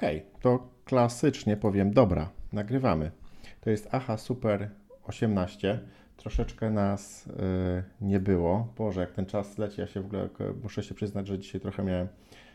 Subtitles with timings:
[0.00, 3.10] Okej, to klasycznie powiem, dobra, nagrywamy.
[3.60, 4.70] To jest AHA Super
[5.04, 5.80] 18.
[6.16, 7.30] Troszeczkę nas y,
[8.00, 8.72] nie było.
[8.78, 10.28] Boże, jak ten czas leci, ja się w ogóle
[10.62, 12.08] muszę się przyznać, że dzisiaj trochę miałem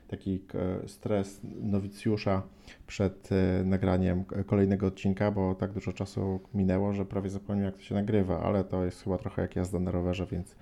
[0.07, 0.43] taki
[0.87, 2.41] stres nowicjusza
[2.87, 7.81] przed y, nagraniem kolejnego odcinka, bo tak dużo czasu minęło, że prawie zapomniałem, jak to
[7.81, 10.55] się nagrywa, ale to jest chyba trochę jak jazda na rowerze, więc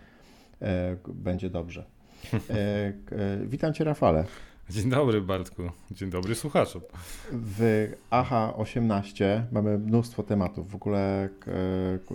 [0.62, 1.86] e, będzie dobrze.
[2.34, 2.94] E, e,
[3.46, 4.26] witam Cię, Rafale.
[4.74, 6.82] Dzień dobry Bartku, dzień dobry słuchaczom.
[7.32, 10.72] W AHA 18 mamy mnóstwo tematów.
[10.72, 11.52] W ogóle k-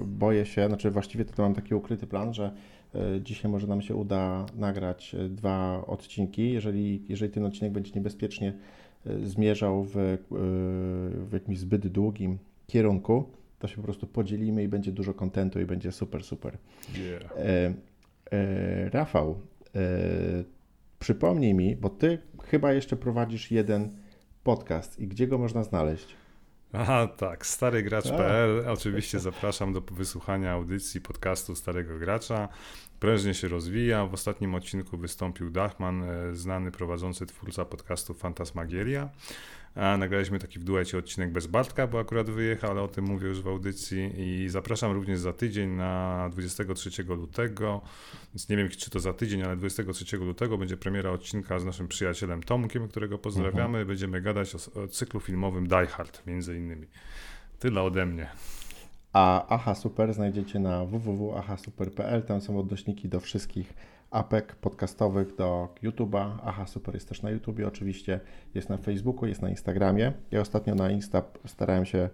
[0.07, 2.53] boję się, znaczy właściwie to, to mam taki ukryty plan, że
[2.95, 6.53] e, dzisiaj może nam się uda nagrać e, dwa odcinki.
[6.53, 8.53] Jeżeli, jeżeli ten odcinek będzie niebezpiecznie
[9.07, 10.19] e, zmierzał w, e,
[11.25, 13.25] w jakimś zbyt długim kierunku,
[13.59, 16.59] to się po prostu podzielimy i będzie dużo kontentu i będzie super, super.
[16.95, 17.33] Yeah.
[17.37, 17.75] E,
[18.33, 19.39] e, Rafał,
[19.75, 19.81] e,
[20.99, 22.19] przypomnij mi, bo ty
[22.51, 23.97] chyba jeszcze prowadzisz jeden
[24.43, 26.17] podcast i gdzie go można znaleźć?
[26.73, 28.65] Aha, tak, starygracz.pl.
[28.69, 32.49] Oczywiście zapraszam do wysłuchania audycji podcastu Starego Gracza.
[33.01, 34.07] Prężnie się rozwija.
[34.07, 39.09] W ostatnim odcinku wystąpił Dachman, e, znany prowadzący twórca podcastu Fantasmagieria.
[39.75, 43.29] A nagraliśmy taki w duecie odcinek bez Bartka, bo akurat wyjechał, ale o tym mówię
[43.29, 44.13] już w audycji.
[44.17, 47.81] I zapraszam również za tydzień na 23 lutego.
[48.35, 51.89] Więc nie wiem, czy to za tydzień, ale 23 lutego będzie premiera odcinka z naszym
[51.89, 53.85] przyjacielem Tomkiem, którego pozdrawiamy.
[53.87, 56.87] Będziemy gadać o, o cyklu filmowym Die Hard, między innymi.
[57.59, 58.29] Tyle ode mnie.
[59.13, 62.23] A AHA Super znajdziecie na www.ahasuper.pl.
[62.23, 63.75] Tam są odnośniki do wszystkich
[64.11, 66.39] apek podcastowych, do YouTube'a.
[66.43, 68.21] AHA Super jest też na YouTubie oczywiście,
[68.55, 70.13] jest na Facebooku, jest na Instagramie.
[70.31, 72.09] Ja ostatnio na Insta starałem się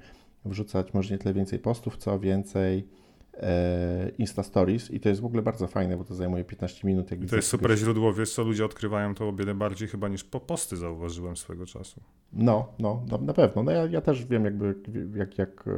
[0.44, 2.88] wrzucać może nie tyle więcej postów, co więcej
[3.34, 7.10] e, Insta Stories i to jest w ogóle bardzo fajne, bo to zajmuje 15 minut.
[7.10, 9.88] Jak I to jest super kogoś- źródło, wiesz co, ludzie odkrywają to o wiele bardziej
[9.88, 12.00] chyba niż po posty zauważyłem swego czasu.
[12.32, 13.62] No, no, no na pewno.
[13.62, 14.74] No ja, ja też wiem, jakby
[15.16, 15.72] jak, jak e,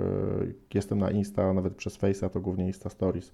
[0.75, 3.33] jestem na Insta, nawet przez Face'a, to głównie Insta Stories.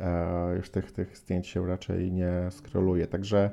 [0.00, 3.06] E, już tych, tych zdjęć się raczej nie scrolluję.
[3.06, 3.50] Także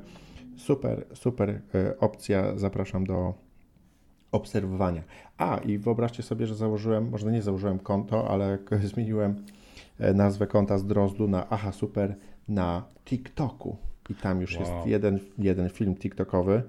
[0.57, 2.57] super, super e, opcja.
[2.57, 3.33] Zapraszam do
[4.31, 5.03] obserwowania.
[5.37, 8.57] A i wyobraźcie sobie, że założyłem, może nie założyłem konto, ale
[8.93, 9.45] zmieniłem
[9.99, 12.15] e, nazwę konta z Drozdu na Aha Super
[12.47, 13.77] na TikToku.
[14.09, 14.61] I tam już Wow.
[14.61, 16.63] jest jeden, jeden film TikTokowy.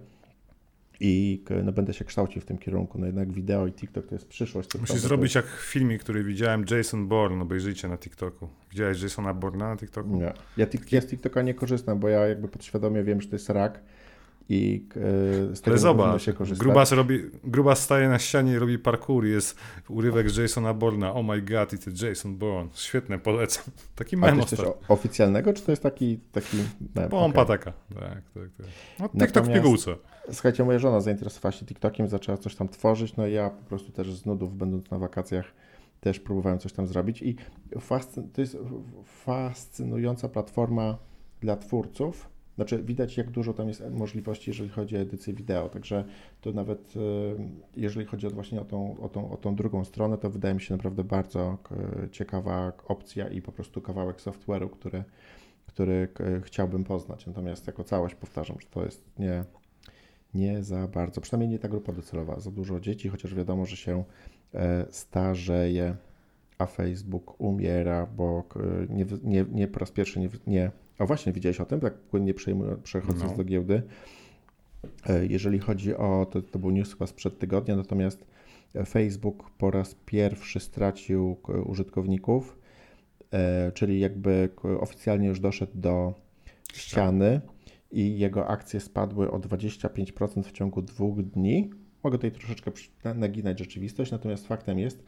[1.00, 2.98] I no, będę się kształcił w tym kierunku.
[2.98, 4.68] No jednak wideo i TikTok to jest przyszłość.
[4.74, 8.48] Musisz prawda, zrobić jak filmik, który widziałem, Jason Bourne, obejrzyjcie na TikToku.
[8.70, 10.16] Widziałeś Jasona Bourna na TikToku?
[10.16, 10.32] Nie.
[10.56, 13.50] Ja, tik- ja z TikToka nie korzystam, bo ja jakby podświadomie wiem, że to jest
[13.50, 13.80] rak
[14.48, 15.00] i k-
[15.56, 16.64] z tego Ale zobacz, się korzystać.
[16.66, 19.58] Grubas, robi, Grubas staje na ścianie i robi parkour, jest
[19.88, 23.64] urywek Jasona Bourna, oh my god, i ty Jason Bourne, świetne, polecam.
[23.96, 26.56] Taki A to mem jest o- oficjalnego, czy to jest taki, taki
[26.94, 27.08] mem?
[27.10, 27.58] Pompa Okej.
[27.58, 27.72] taka.
[27.94, 28.66] Tak, tak, tak.
[29.00, 29.96] No, TikTok w Natomiast- pigułce.
[30.32, 33.92] Słuchajcie, moja żona zainteresowała się TikTokiem, zaczęła coś tam tworzyć, no i ja po prostu
[33.92, 35.52] też z nudów, będąc na wakacjach,
[36.00, 37.36] też próbowałem coś tam zrobić i
[37.76, 38.56] fascy- to jest
[39.04, 40.98] fascynująca platforma
[41.40, 42.28] dla twórców.
[42.56, 46.04] Znaczy widać, jak dużo tam jest możliwości, jeżeli chodzi o edycję wideo, także
[46.40, 47.00] to nawet e,
[47.76, 50.60] jeżeli chodzi o właśnie o tą, o, tą, o tą drugą stronę, to wydaje mi
[50.60, 51.58] się naprawdę bardzo
[52.12, 55.04] ciekawa opcja i po prostu kawałek software'u, który,
[55.66, 56.08] który
[56.42, 57.26] chciałbym poznać.
[57.26, 59.44] Natomiast jako całość powtarzam, że to jest nie,
[60.36, 64.04] nie za bardzo, przynajmniej nie ta grupa docelowa, za dużo dzieci, chociaż wiadomo, że się
[64.54, 65.96] e, starzeje,
[66.58, 70.70] a Facebook umiera, bo k- nie, nie, nie po raz pierwszy nie, nie.
[70.98, 72.34] A właśnie, widziałeś o tym, tak płynnie
[72.82, 73.36] przechodząc No.
[73.36, 73.82] do giełdy.
[75.08, 78.26] E, Jeżeli chodzi o, to, to był news chyba sprzed tygodnia, natomiast
[78.74, 81.36] e, Facebook po raz pierwszy stracił
[81.66, 82.58] użytkowników,
[83.32, 84.48] e, czyli jakby
[84.80, 86.14] oficjalnie już doszedł do
[86.74, 87.40] ściany
[87.92, 91.70] i jego akcje spadły o 25% w ciągu dwóch dni.
[92.04, 92.70] Mogę tutaj troszeczkę
[93.14, 95.04] naginać rzeczywistość, natomiast faktem jest,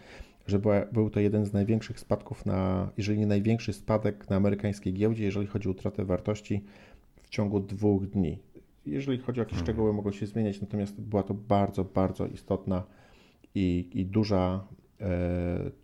[0.46, 0.60] że
[0.92, 5.46] był to jeden z największych spadków na, jeżeli nie największy spadek na amerykańskiej giełdzie, jeżeli
[5.46, 6.64] chodzi o utratę wartości
[7.22, 8.38] w ciągu dwóch dni.
[8.86, 9.66] Jeżeli chodzi o jakieś Mhm.
[9.66, 12.82] szczegóły, mogą się zmieniać, natomiast była to bardzo, bardzo istotna
[13.54, 14.66] i, i duża,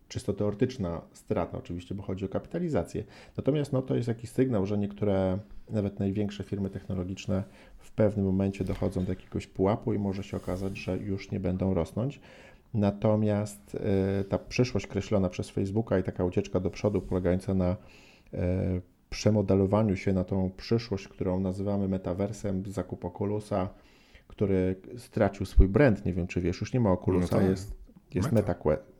[0.08, 3.04] czysto teoretyczna strata, oczywiście, bo chodzi o kapitalizację.
[3.36, 5.38] Natomiast no, to jest jakiś sygnał, że niektóre,
[5.70, 7.44] nawet największe firmy technologiczne
[7.78, 11.74] w pewnym momencie dochodzą do jakiegoś pułapu i może się okazać, że już nie będą
[11.74, 12.20] rosnąć.
[12.74, 13.76] Natomiast
[14.20, 17.76] e, ta przyszłość kreślona przez Facebooka i taka ucieczka do przodu polegająca na
[18.34, 18.80] e,
[19.10, 23.68] przemodelowaniu się na tą przyszłość, którą nazywamy metaversem, zakup Oculusa,
[24.28, 27.50] który stracił swój brand, nie wiem czy wiesz, już nie ma Oculusa, No tak.
[27.50, 27.74] jest,
[28.14, 28.54] jest Meta.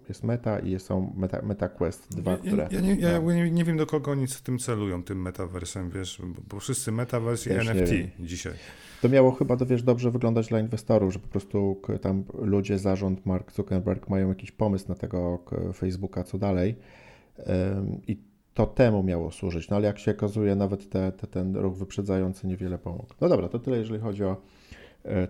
[0.09, 2.69] Jest Meta i są Meta, Meta Quest 2, ja, które...
[2.71, 6.23] Ja, nie, ja nie, nie, wiem, do kogo oni z tym celują, tym metaversem, wiesz,
[6.49, 8.53] bo, wszyscy metaverse i NFT dzisiaj.
[9.03, 13.27] To miało chyba, to wiesz, dobrze wyglądać dla inwestorów, że po prostu tam ludzie, zarząd,
[13.27, 16.77] Mark Zuckerberg mają jakiś pomysł na tego Facebooka, co dalej
[18.07, 18.17] i
[18.55, 22.47] to temu miało służyć, no ale jak się okazuje, nawet te, te, ten ruch wyprzedzający
[22.47, 23.15] niewiele pomógł.
[23.21, 24.37] No dobra, to tyle, jeżeli chodzi o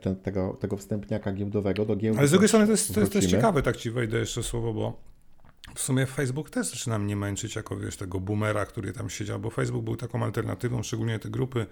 [0.00, 2.18] ten, tego, tego wstępniaka giełdowego do giełdy.
[2.18, 4.42] Ale z drugiej strony to jest, to, jest, to jest ciekawe, tak ci wejdę jeszcze
[4.42, 5.13] słowo, bo
[5.74, 9.50] w sumie Facebook też zaczyna mnie męczyć jako, wiesz, tego boomera, który tam siedział, bo
[9.50, 11.66] Facebook był taką alternatywą, szczególnie te grupy,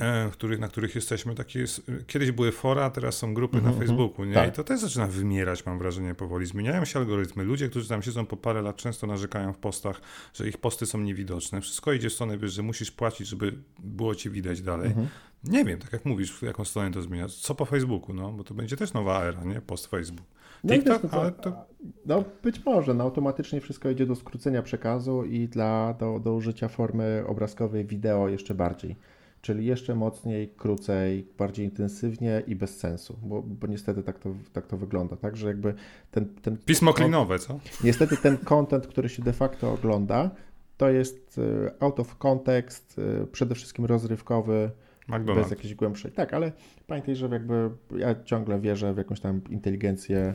[0.00, 3.74] e, w których, na których jesteśmy, takie jest, kiedyś były fora, teraz są grupy Mhm,
[3.74, 4.34] na Facebooku, nie?
[4.34, 4.48] tak.
[4.48, 6.46] I to też zaczyna wymierać, mam wrażenie, powoli.
[6.46, 7.44] Zmieniają się algorytmy.
[7.44, 10.00] Ludzie, którzy tam siedzą po parę lat, często narzekają w postach,
[10.34, 11.60] że ich posty są niewidoczne.
[11.60, 14.86] Wszystko idzie w stronę, wiesz, że musisz płacić, żeby było ci widać dalej.
[14.88, 15.08] Mhm.
[15.44, 17.26] Nie wiem, tak jak mówisz, w jaką stronę to zmienia.
[17.28, 18.32] Co po Facebooku, no?
[18.32, 19.60] Bo to będzie też nowa era, nie?
[19.60, 20.26] Post Facebook.
[20.64, 21.66] No TikTok, no, ale to,
[22.06, 26.68] no być może, no automatycznie wszystko idzie do skrócenia przekazu i dla, do, do użycia
[26.68, 28.96] formy obrazkowej wideo jeszcze bardziej.
[29.42, 34.66] Czyli jeszcze mocniej, krócej, bardziej intensywnie i bez sensu, bo, bo niestety tak to, tak
[34.66, 35.74] to wygląda, tak, że jakby
[36.10, 37.60] ten, ten Pismo klinowe, co?
[37.84, 40.30] Niestety ten content, który się de facto ogląda,
[40.76, 44.70] to jest y, out of context, y, przede wszystkim rozrywkowy,
[45.08, 45.50] bez McDonald's.
[45.50, 46.12] jakiejś głębszej.
[46.12, 46.52] Tak, ale
[46.86, 50.34] pamiętaj, że jakby ja ciągle wierzę w jakąś tam inteligencję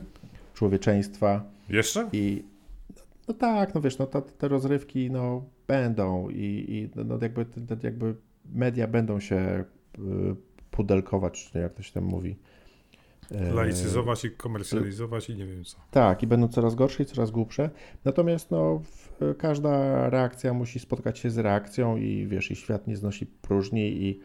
[0.53, 2.09] człowieczeństwa Jeszcze?
[2.13, 2.43] i
[3.27, 7.77] no tak, no wiesz, no to, te rozrywki no będą i, i no, jakby, te,
[7.83, 8.15] jakby
[8.45, 9.63] media będą się
[9.99, 10.01] y,
[10.71, 12.37] pudelkować, czy jak to się tam mówi.
[13.31, 15.77] E, Laicyzować i komercjalizować i nie wiem co.
[15.91, 17.69] Tak, i będą coraz gorsze i coraz głupsze.
[18.05, 18.81] Natomiast no,
[19.37, 24.19] każda reakcja musi spotkać się z reakcją i wiesz, i świat nie znosi próżni i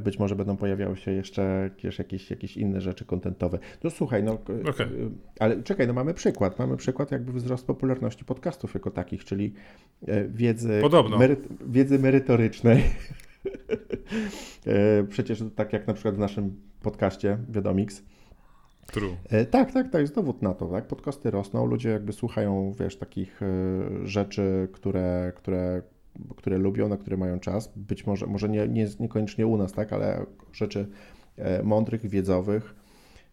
[0.00, 3.58] być może będą pojawiały się jeszcze jakieś, jakieś inne rzeczy kontentowe.
[3.84, 4.86] No słuchaj, no, e, Okej.
[4.86, 4.90] e,
[5.38, 6.58] ale czekaj, no mamy przykład.
[6.58, 9.54] Mamy przykład jakby wzrost popularności podcastów jako takich, czyli
[10.06, 10.80] e, wiedzy,
[11.18, 12.82] meryt, wiedzy merytorycznej.
[14.66, 18.02] E, Przecież tak jak na przykład w naszym podcaście Wiadomix,
[18.92, 19.16] True.
[19.30, 20.86] E, Tak, tak, tak, jest dowód na to, tak?
[20.86, 23.46] Podcasty rosną, ludzie jakby słuchają, wiesz, takich e,
[24.06, 25.82] rzeczy, które, które,
[26.36, 29.92] które lubią, na które mają czas, być może, może nie, nie, niekoniecznie u nas, tak,
[29.92, 30.88] ale rzeczy
[31.36, 32.74] e, mądrych, wiedzowych,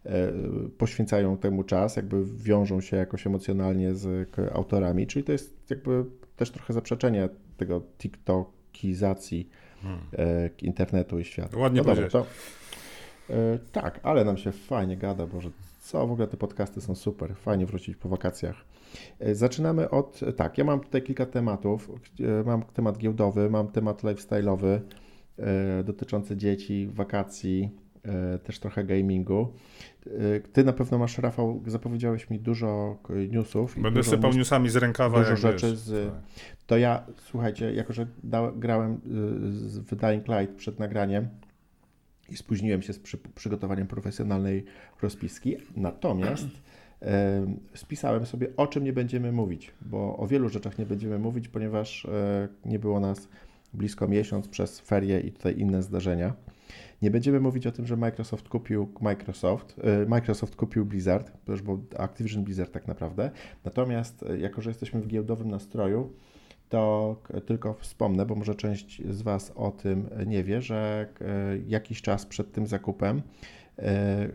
[0.06, 0.32] e,
[0.78, 6.06] poświęcają temu czas, jakby wiążą się jakoś emocjonalnie z autorami, czyli to jest jakby
[6.36, 9.50] też trochę zaprzeczenie tego TikTokizacji
[9.82, 10.02] Hmm.
[10.18, 11.58] e, internetu i świata.
[11.58, 12.28] Ładnie dobra, powiedziałeś.
[12.28, 13.32] to,
[13.72, 15.50] Tak, ale nam się fajnie gada, Boże,
[15.82, 18.56] co w ogóle te podcasty są super, fajnie wrócić po wakacjach.
[19.20, 21.92] E, Zaczynamy od, tak, ja mam tutaj kilka tematów.
[22.20, 24.80] E, Mam temat giełdowy, mam temat lifestyle'owy
[25.38, 27.70] e, dotyczący dzieci, wakacji,
[28.44, 29.54] też trochę gamingu.
[30.54, 32.98] Ty na pewno masz, Rafał, zapowiedziałeś mi dużo
[33.30, 33.76] newsów.
[33.76, 35.20] Będę dużo sypał news- newsami z rękawa.
[35.20, 35.78] dużo rzeczy wiesz.
[35.80, 36.22] z- Tak.
[36.68, 39.02] to ja, słuchajcie, jako że da, grałem
[39.52, 41.28] z Dying Light przed nagraniem
[42.30, 44.66] i spóźniłem się z przy, przygotowaniem profesjonalnej
[45.02, 46.48] rozpiski, natomiast
[47.74, 52.06] spisałem sobie, o czym nie będziemy mówić, bo o wielu rzeczach nie będziemy mówić, ponieważ
[52.06, 53.28] e, nie było nas
[53.74, 56.34] blisko miesiąc przez ferie i tutaj inne zdarzenia.
[57.02, 61.62] Nie będziemy mówić o tym, że Microsoft kupił Microsoft, e, Microsoft kupił Blizzard, to już
[61.62, 63.32] był Activision Blizzard tak naprawdę.
[63.66, 66.14] Natomiast e, jako, że jesteśmy w giełdowym nastroju,
[66.70, 67.16] to
[67.46, 71.10] tylko wspomnę, bo może część z Was o tym nie wie, że
[71.68, 73.22] jakiś czas przed tym zakupem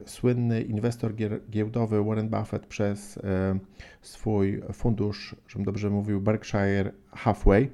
[0.07, 1.15] słynny inwestor
[1.51, 3.59] giełdowy Warren Buffett przez e,
[4.03, 7.71] swój fundusz, żebym dobrze mówił, Berkshire Hathaway,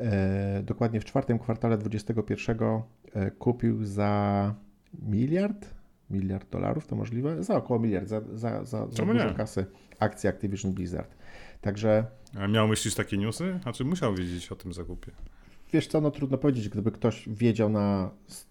[0.00, 2.58] e, dokładnie w czwartym kwartale 2021
[3.12, 4.54] e, kupił za
[5.02, 5.74] miliard,
[6.10, 7.42] miliard dolarów, to możliwe?
[7.42, 9.34] Za około miliard, za, za, za, za dużo nie?
[9.34, 9.66] kasy
[9.98, 11.16] akcji Activision Blizzard.
[11.60, 12.04] Także
[12.38, 13.58] A miał myślisz takie newsy?
[13.62, 15.12] Znaczy musiał wiedzieć o tym zakupie.
[15.72, 18.10] Wiesz co, no trudno powiedzieć, gdyby ktoś wiedział na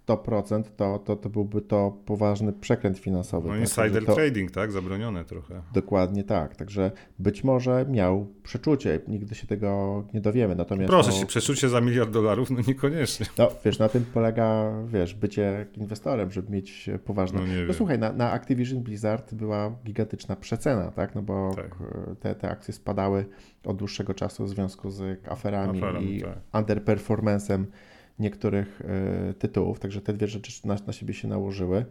[0.10, 3.48] 100%, to, to, to byłby to poważny przekręt finansowy.
[3.48, 3.62] No tak?
[3.62, 4.72] insider to, trading, tak?
[4.72, 5.62] Zabronione trochę.
[5.74, 11.16] Dokładnie tak, także być może miał przeczucie, nigdy się tego nie dowiemy, natomiast Proszę no,
[11.16, 12.52] się, przeczucie za miliard dolarów?
[12.52, 13.26] No niekoniecznie.
[13.38, 17.40] no wiesz, na tym polega, wiesz, bycie inwestorem, żeby mieć poważne...
[17.40, 17.74] No nie No wiem.
[17.74, 21.76] słuchaj, na, na Activision Blizzard była gigantyczna przecena, tak, no bo Tak.
[22.20, 23.26] te, te akcje spadały
[23.66, 26.38] od dłuższego czasu w związku z aferami Aferami, i tak.
[26.54, 27.68] underperformancem
[28.20, 31.86] niektórych e, tytułów, także te dwie rzeczy na, na siebie się nałożyły.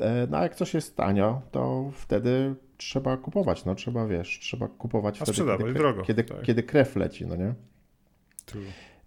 [0.00, 4.68] E, no a jak coś jest tanio, to wtedy trzeba kupować, no trzeba, wiesz, trzeba
[4.68, 6.42] kupować A wtedy, kiedy, drogo, kiedy, tak.
[6.42, 7.54] kiedy krew leci, no nie?
[8.46, 8.62] True.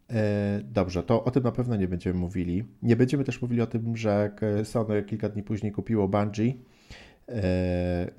[0.09, 2.63] E, Dobrze, to o tym na pewno nie będziemy mówili.
[2.83, 4.31] Nie będziemy też mówili o tym, że
[4.63, 6.53] Sony kilka dni później kupiło Bungie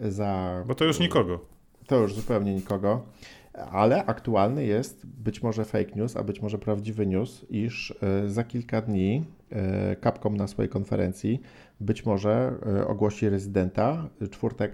[0.01, 0.63] za...
[0.67, 1.47] Bo to już nikogo.
[1.87, 3.07] to już zupełnie nikogo.
[3.55, 8.45] Ale aktualny jest być może fake news, a być może prawdziwy news, iż e, za
[8.45, 11.41] kilka dni e, Capcom na swojej konferencji
[11.81, 14.09] być może e, ogłosi rezydenta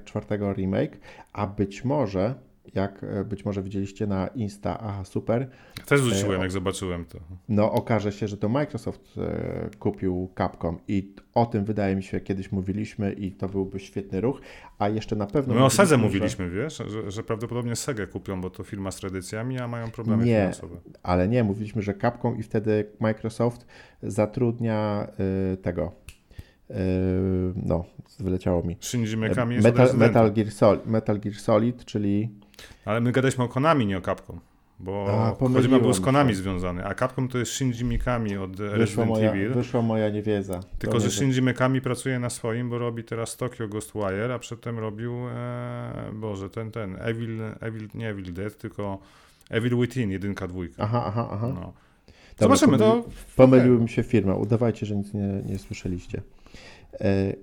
[0.04, 0.99] czwartego remake,
[1.32, 2.35] a być może
[2.75, 5.49] jak e, być może widzieliście na Insta, aha, super.
[5.87, 7.19] Też rzuciłem, e, jak zobaczyłem to.
[7.49, 12.21] No, okaże się, że to Microsoft e, kupił Capcom i o tym wydaje mi się
[12.21, 14.41] kiedyś mówiliśmy i to byłby świetny ruch,
[14.79, 15.55] a jeszcze na pewno...
[15.55, 19.59] My o Sedze mówiliśmy, wiesz, że, że prawdopodobnie Segę kupią, bo to firma z tradycjami,
[19.59, 20.77] a mają problemy nie, finansowe.
[21.03, 23.67] ale nie, mówiliśmy, że Capcom i wtedy Microsoft
[24.03, 25.09] zatrudnia
[25.53, 25.93] y, tego
[27.57, 27.85] no,
[28.21, 28.77] wyleciało mi.
[28.81, 32.38] Shinji Mikami jest Metal, Metal, Gear Solid, Metal Gear Solid, czyli
[32.88, 34.40] ale my gadaliśmy o Konami, nie o Capcom.
[34.80, 36.37] Bo choćby był z Konami się.
[36.37, 39.52] związany, a Capcom to jest Shinji Mikami od wyszła Resident moja, Evil.
[39.52, 40.61] Wyszła moja niewiedza.
[40.78, 45.12] Tylko, że Shinji Mikami pracuje na swoim, bo robi teraz Tokyo Ghostwire, a przedtem robił,
[45.28, 48.99] e, Boże, ten, ten, Evil, Evil, nie Evil Dead, tylko
[49.50, 50.83] Evil Within, jedynka, dwójka.
[50.83, 51.52] Aha, aha, aha.
[51.54, 51.73] No.
[52.38, 53.04] Zobaczymy, to...
[53.37, 56.23] Pomyliły mi się firma, udawajcie, że nic nie, nie słyszeliście.
[57.00, 57.35] E,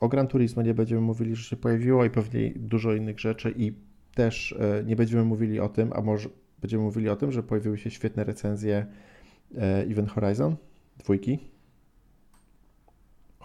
[0.00, 3.72] o Gran Turismo nie będziemy mówili, że się pojawiło i pewnie dużo innych rzeczy i
[4.16, 6.28] też e, nie będziemy mówili o tym, a może
[6.60, 8.86] będziemy mówili o tym, że pojawiły się świetne recenzje
[9.54, 10.56] e, Event Horizon
[10.98, 11.38] dwójki.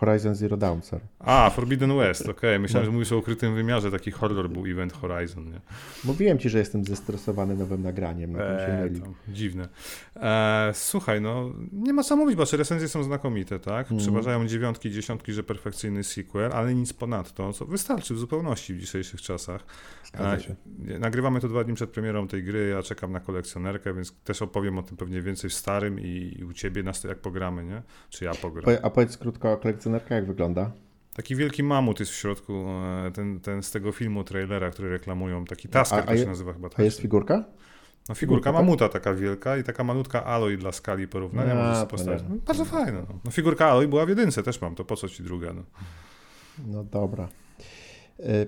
[0.01, 1.05] Horizon Zero Dawn, sorry.
[1.20, 2.34] A, Forbidden West, okej.
[2.34, 2.60] Okay.
[2.60, 2.91] Myślałem, no.
[2.91, 5.62] że mówisz o ukrytym wymiarze, taki horror był Event Horizon, nie?
[6.03, 9.01] Mówiłem ci, że jestem zestresowany nowym nagraniem, na eee, się myli.
[9.27, 9.67] Dziwne.
[10.15, 13.91] Eee, słuchaj, no nie ma co mówić, bo recenzje są znakomite, tak?
[13.91, 14.03] Mm.
[14.03, 19.22] Przeważają dziewiątki, dziesiątki, że perfekcyjny sequel, ale nic ponadto, co wystarczy w zupełności w dzisiejszych
[19.22, 19.65] czasach.
[20.20, 24.41] Eee, nagrywamy to dwa dni przed premierą tej gry, ja czekam na kolekcjonerkę, więc też
[24.41, 27.81] opowiem o tym pewnie więcej w starym i, i u ciebie, na, jak pogramy, nie?
[28.10, 28.75] Czy ja pogram.
[28.84, 30.71] A powiedz krótko o kolekcjonerce kolekcjonerka jak wygląda?
[31.13, 32.53] Taki wielki mamut jest w środku,
[33.07, 36.69] e, ten, ten z tego filmu, trailera, który reklamują, taki Tasker to się nazywa chyba.
[36.77, 37.43] A jest figurka?
[38.10, 41.53] No figurka, figurka mamuta taka wielka i taka malutka Alloy dla skali porównania.
[41.53, 42.24] A, możesz postawić.
[42.29, 43.00] No, bardzo fajna.
[43.10, 43.19] No.
[43.25, 43.31] no.
[43.31, 45.53] figurka Alloy była w jedynce, też mam, to po co ci druga?
[45.53, 45.63] No,
[46.67, 47.29] no dobra.
[48.19, 48.48] Y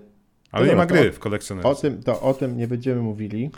[0.51, 1.69] Ale nie ma gry w kolekcjonerze.
[1.69, 3.51] O tym, to o tym nie będziemy mówili.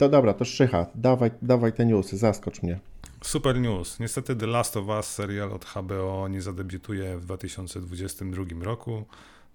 [0.00, 2.80] To dobra, to Szycha, dawaj, dawaj te newsy, zaskocz mnie.
[3.22, 3.98] Super news.
[3.98, 9.04] Niestety The Last of Us, serial od HBO, nie zadebiutuje w 2022 roku.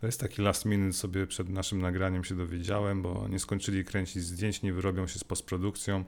[0.01, 4.23] To jest taki last minute sobie przed naszym nagraniem się dowiedziałem, bo nie skończyli kręcić
[4.23, 6.03] zdjęć, nie wyrobią się z postprodukcją.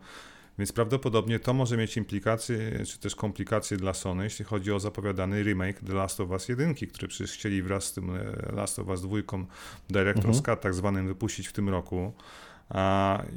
[0.58, 5.44] Więc prawdopodobnie to może mieć implikacje, czy też komplikacje dla Sony, jeśli chodzi o zapowiadany
[5.44, 8.88] remake The Last of Us 1, który przecież chcieli wraz z tym e, Last of
[8.88, 9.18] Us 2
[9.90, 10.58] Director's mhm.
[10.58, 12.14] Tak zwanym wypuścić w tym roku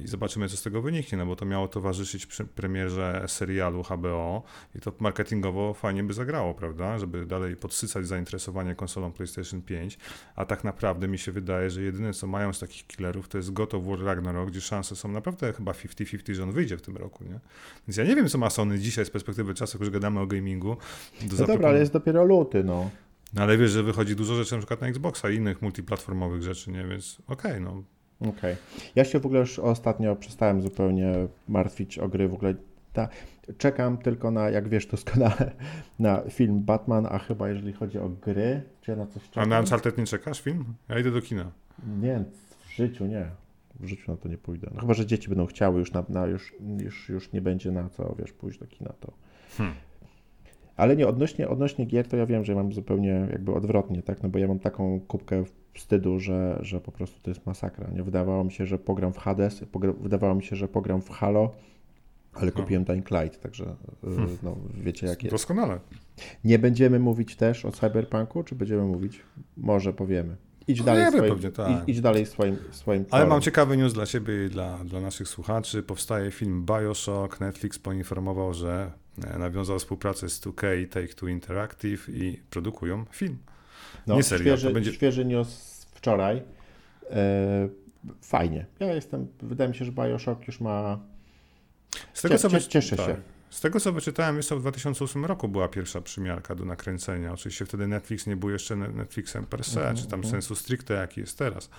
[0.05, 4.43] i zobaczymy, co z tego wyniknie, no bo to miało towarzyszyć premierze serialu HBO
[4.75, 9.99] i to marketingowo fajnie by zagrało, prawda, żeby dalej podsycać zainteresowanie konsolą PlayStation 5,
[10.37, 13.53] a tak naprawdę mi się wydaje, że jedyne, co mają z takich killerów, to jest
[13.53, 16.97] God of War Ragnarok, gdzie szanse są naprawdę chyba 50-50, że on wyjdzie w tym
[16.97, 17.41] roku, nie?
[17.89, 20.27] Więc ja nie wiem, co ma Sony dzisiaj z perspektywy czasu, jak już gadamy o
[20.27, 20.77] gamingu.
[21.41, 22.91] no dobra, ale jest dopiero luty, no.
[23.35, 26.71] No ale wiesz, że wychodzi dużo rzeczy na przykład na Xboxa i innych multiplatformowych rzeczy,
[26.71, 26.85] nie?
[26.85, 27.83] Więc okej, okay, no
[28.21, 28.31] Okej.
[28.33, 28.57] Okay.
[28.97, 31.13] Ja się w ogóle już ostatnio przestałem zupełnie
[31.49, 32.29] martwić o gry.
[32.29, 32.55] W ogóle
[32.93, 33.09] ta,
[33.59, 35.51] czekam tylko na, jak wiesz doskonale,
[35.99, 39.45] na film Batman, a chyba jeżeli chodzi o gry, czy ja na coś czekam.
[39.45, 40.65] A na Uncharted nie czekasz film?
[40.89, 41.51] Ja idę do kina.
[42.01, 42.25] Nie,
[42.67, 43.27] w życiu nie.
[43.81, 44.71] W życiu na to nie pójdę.
[44.75, 47.89] No chyba, że dzieci będą chciały, już, na, na już, już, już nie będzie na
[47.89, 49.13] co, wiesz, pójść do kina, to...
[49.57, 49.75] Hmm.
[50.77, 54.23] Ale nie, odnośnie, odnośnie gier, to ja wiem, że mam zupełnie jakby odwrotnie, tak?
[54.23, 57.91] No bo ja mam taką kubkę wstydu, że, że po prostu to jest masakra.
[57.95, 61.11] Nie wydawało mi się, że pogram w Hades, pogra, wydawało mi się, że pogram w
[61.11, 61.51] Halo,
[62.33, 62.63] ale no.
[62.63, 64.39] kupiłem Dying Light, także y, hmm.
[64.43, 65.35] no, wiecie jak jest.
[65.35, 65.81] Doskonale.
[66.45, 69.21] Nie będziemy mówić też o Cyberpunku, czy będziemy mówić?
[69.57, 70.37] Może powiemy.
[70.69, 71.83] Idź dalej, no, swoim, pewnie, tak.
[71.83, 75.29] idź, idź, dalej swoim, swoim Ale mam ciekawy news dla Ciebie i dla, dla naszych
[75.29, 75.83] słuchaczy.
[75.83, 77.41] Powstaje film Bioshock.
[77.41, 78.93] Netflix poinformował, że
[79.25, 83.39] e, nawiązał współpracę z 2K Take-Two Interactive i produkują film.
[84.07, 84.93] No, nie serial, świeży, będzie...
[84.93, 86.43] świeży news wczoraj.
[87.11, 87.69] E,
[88.23, 88.67] fajnie.
[88.81, 90.99] Ja jestem, wydaje mi się, że Bioshock już ma...
[92.13, 93.07] Z tego, Cie, co cieszę tak.
[93.07, 93.17] się.
[93.51, 97.33] Z tego co wyczytałem, jeszcze w 2008 roku była pierwsza przymiarka do nakręcenia.
[97.33, 100.01] Oczywiście wtedy Netflix nie był jeszcze Netflixem per se, mm -hmm.
[100.01, 100.31] czy tam mhm.
[100.33, 101.71] sensu stricte, jaki jest teraz.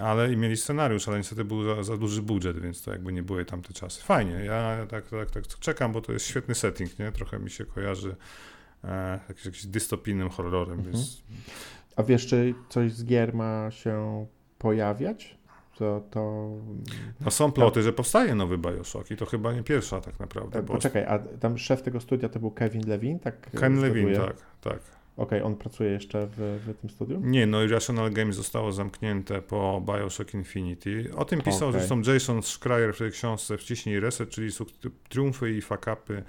[0.00, 3.22] Ale i mieli scenariusz, ale niestety był za, za, duży budżet, więc to jakby nie
[3.22, 4.02] były tamte czasy.
[4.02, 7.12] Fajnie, ja tak, tak, tak czekam, bo to jest świetny setting, nie?
[7.12, 8.16] Trochę mi się kojarzy
[8.88, 10.84] e, jakimś, jakimś dystopijnym horrorem, -hmm.
[10.84, 11.22] więc...
[11.96, 14.26] A wiesz, czy coś z gier ma się
[14.58, 15.38] pojawiać?
[15.74, 16.02] to...
[16.10, 16.50] to
[17.20, 20.62] no są ploty, że powstaje nowy Bioshock i to chyba nie pierwsza tak naprawdę.
[20.62, 20.72] Bo...
[20.72, 23.50] Poczekaj, a tam szef tego studia to był Kevin Levin, tak?
[23.50, 24.80] Ken Levin, tak, tak.
[25.16, 27.30] Okej, on pracuje jeszcze w, w tym studium?
[27.30, 31.10] Nie, no Irrational Games zostało zamknięte po Bioshock Infinity.
[31.16, 31.80] O tym pisał Okej.
[31.80, 34.48] zresztą Jason Schreier w tej książce Wciśnij Reset, czyli
[35.08, 36.22] triumfy i fuck-upy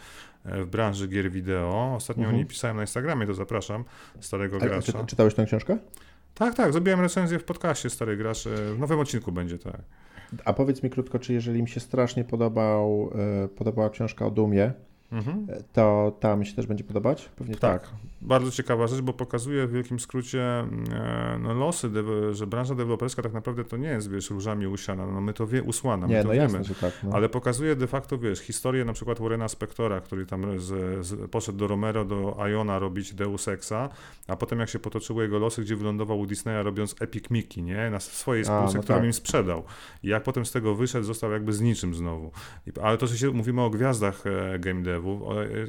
[0.46, 1.94] e, w branży gier wideo.
[1.96, 2.36] Ostatnio Mhm.
[2.36, 3.84] o niej pisałem na Instagramie, to zapraszam
[4.20, 5.04] starego A, czy, gracza.
[5.06, 5.78] czytałeś tę książkę?
[6.34, 8.48] Tak, tak, zrobiłem recenzję w podcaście Stary Gracz.
[8.48, 9.82] e, W nowym odcinku będzie, tak.
[10.46, 13.12] A powiedz mi krótko, czy jeżeli mi się strasznie podobał,
[13.44, 14.74] e, podobała książka o Dumie,
[15.16, 15.48] Mhm.
[15.50, 17.30] e, to ta mi się też będzie podobać?
[17.36, 17.82] Pewnie Tak.
[17.82, 17.92] tak.
[18.22, 21.90] Bardzo ciekawa rzecz, bo pokazuje w wielkim skrócie e, no, losy,
[22.32, 25.06] że branża deweloperska tak naprawdę to nie jest, wiesz, różami usiana.
[25.08, 26.44] No my to wie, usłana, my Nie, to no wiemy.
[26.44, 26.94] jasne, że tak.
[27.04, 27.10] No.
[27.14, 31.58] Ale pokazuje de facto, wiesz, historię na przykład Warrena Spectora, który tam z, z, poszedł
[31.58, 33.90] do Romero, do Iona robić Deus Exa,
[34.28, 37.90] a potem jak się potoczyły jego losy, gdzie wylądował u Disneya robiąc Epic Mickey, nie?
[37.90, 39.06] Na swojej A, spółce, no którą tak.
[39.06, 39.64] im sprzedał.
[40.04, 42.32] I jak potem z tego wyszedł, został jakby z niczym znowu.
[42.82, 45.05] Ale to, że się mówimy o gwiazdach e, game devu,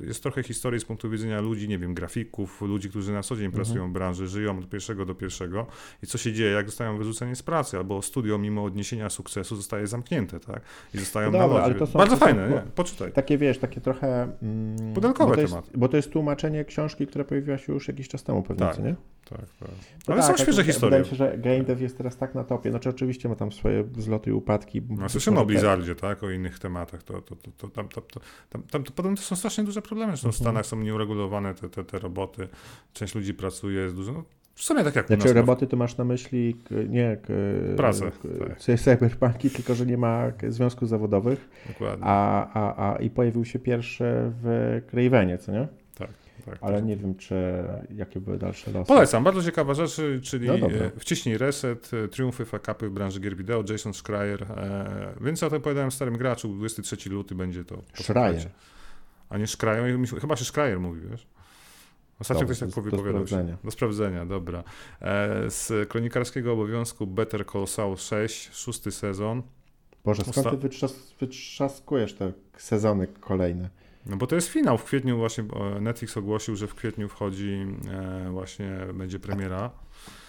[0.07, 3.45] jest trochę historii z punktu widzenia ludzi, nie wiem, grafików, ludzi, którzy na co dzień
[3.47, 3.65] Mhm.
[3.65, 5.67] pracują w branży, żyją od pierwszego do pierwszego
[6.03, 9.87] i co się dzieje, jak zostają wyrzuceni z pracy, albo studio mimo odniesienia sukcesu zostaje
[9.87, 10.61] zamknięte, tak?
[10.95, 11.65] I zostają No na dobra, lodzie.
[11.71, 12.63] ale to są- Bardzo fajne, nie?
[12.75, 13.13] Poczytaj.
[13.13, 14.23] Takie wiesz, takie trochę.
[14.43, 15.55] Mm, Pudelkowe bo to jest.
[15.77, 18.79] Bo to jest tłumaczenie książki, która pojawiła się już jakiś czas temu pewnie, Tak.
[18.79, 18.95] nie?
[19.31, 19.69] Tak, tak.
[20.09, 20.91] No Ale tak, są świeże tak, historie.
[20.99, 22.71] Wydaje mi się, że game dev jest teraz tak na topie.
[22.71, 24.83] Znaczy oczywiście ma tam swoje wzloty i upadki.
[24.89, 28.03] No, słyszymy o Blizzardzie, tak, o innych tematach, to, to, to, to, tam, to,
[28.51, 30.33] tam, tam to potem to są strasznie duże problemy, że w Mhm.
[30.41, 32.49] Stanach są nieuregulowane te, te, te roboty,
[32.93, 35.35] część ludzi pracuje, jest dużo, no, w sumie tak jak u Znaczy nas.
[35.35, 36.57] roboty to masz na myśli
[36.89, 37.17] nie
[37.77, 38.81] Pracę, k- tak.
[38.81, 44.05] cyberpunki, tylko że nie ma związków zawodowych, Dokładnie, a, a, a i pojawił się pierwszy
[44.43, 45.69] w Cravenie, co nie?
[45.99, 46.11] tak,
[46.47, 46.59] tak.
[46.61, 46.85] Ale tak.
[46.85, 47.35] nie wiem, czy
[47.95, 48.89] jakie były dalsze losy.
[48.89, 53.37] Polecam, bardzo ciekawa rzecz, czyli No e, wciśnij reset, e, triumfy, fakapy w branży gier
[53.37, 57.83] wideo, Jason Schreier, e, więc o tym opowiadałem Starym Graczu, 23 luty będzie to.
[57.95, 58.49] Schreier.
[59.29, 61.27] A nie się- chyba się Schreier mówi, wiesz?
[62.21, 63.57] Ostatnio ktoś tak do- do sprawdzenia.
[63.65, 64.65] Do sprawdzenia, dobra.
[65.01, 69.43] E, z kronikarskiego obowiązku Better Call Saul 6, szósty sezon.
[70.05, 73.71] Boże, skąd Osta- ty wytrzas, wytrzaskujesz te sezony kolejne?
[74.07, 74.79] No bo to jest finał.
[74.79, 75.45] W kwietniu właśnie
[75.81, 79.71] Netflix ogłosił, że w kwietniu wchodzi e, właśnie, będzie premiera.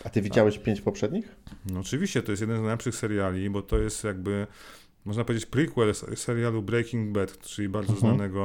[0.03, 1.35] A ty widziałeś pięć poprzednich?
[1.65, 4.47] No oczywiście, to jest jeden z najlepszych seriali, bo to jest jakby,
[5.07, 8.15] można powiedzieć, prequel serialu Breaking Bad, czyli bardzo Mhm.
[8.15, 8.43] znanego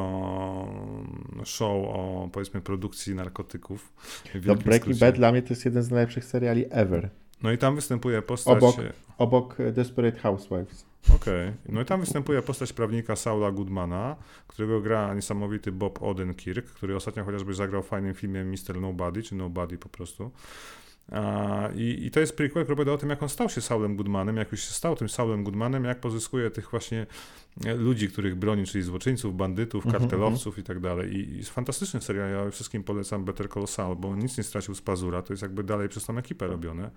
[0.69, 3.93] mm, show o, powiedzmy, produkcji narkotyków.
[4.35, 5.01] No, Breaking skrócie.
[5.01, 7.11] Bad dla mnie to jest jeden z najlepszych seriali ever.
[7.43, 8.57] No i tam występuje postać...
[8.57, 8.77] Obok.
[9.19, 10.87] Obok e, Desperate Housewives.
[11.15, 11.53] Okej.
[11.69, 14.17] No i tam występuje postać prawnika Saula Goodmana,
[14.49, 18.81] którego gra niesamowity Bob Odenkirk, który ostatnio chociażby zagrał w fajnym filmie Mr.
[18.81, 20.31] Nobody, czy Nobody po prostu.
[21.75, 24.37] I, I to jest prequel, który opowiada o tym, jak on stał się Saulem Goodmanem,
[24.37, 27.07] jak już się stał tym Saulem Goodmanem, jak pozyskuje tych właśnie
[27.65, 31.17] e, ludzi, których broni, czyli złoczyńców, bandytów, Mhm, kartelowców i tak dalej.
[31.17, 34.75] I, jest fantastyczny serial, ja wszystkim polecam Better Call Saul, bo on nic nie stracił
[34.75, 36.91] z pazura, to jest jakby dalej przez tą ekipę robione.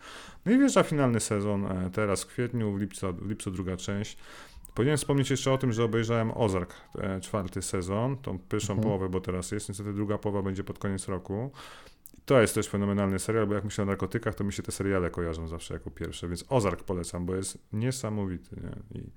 [0.46, 4.18] No i wjeżdża finalny sezon e, teraz w kwietniu, w lipcu, w lipcu druga część.
[4.76, 8.84] Powinienem wspomnieć jeszcze o tym, że obejrzałem Ozark, e, czwarty sezon, tą pierwszą Mhm.
[8.88, 11.52] połowę, bo teraz jest, niestety druga połowa będzie pod koniec roku.
[12.26, 15.10] To jest też fenomenalny serial, bo jak myślę o narkotykach, to mi się te seriale
[15.10, 18.56] kojarzą zawsze jako pierwsze, więc Ozark polecam, bo jest niesamowity.
[18.56, 19.00] Nie?
[19.02, 19.10] I,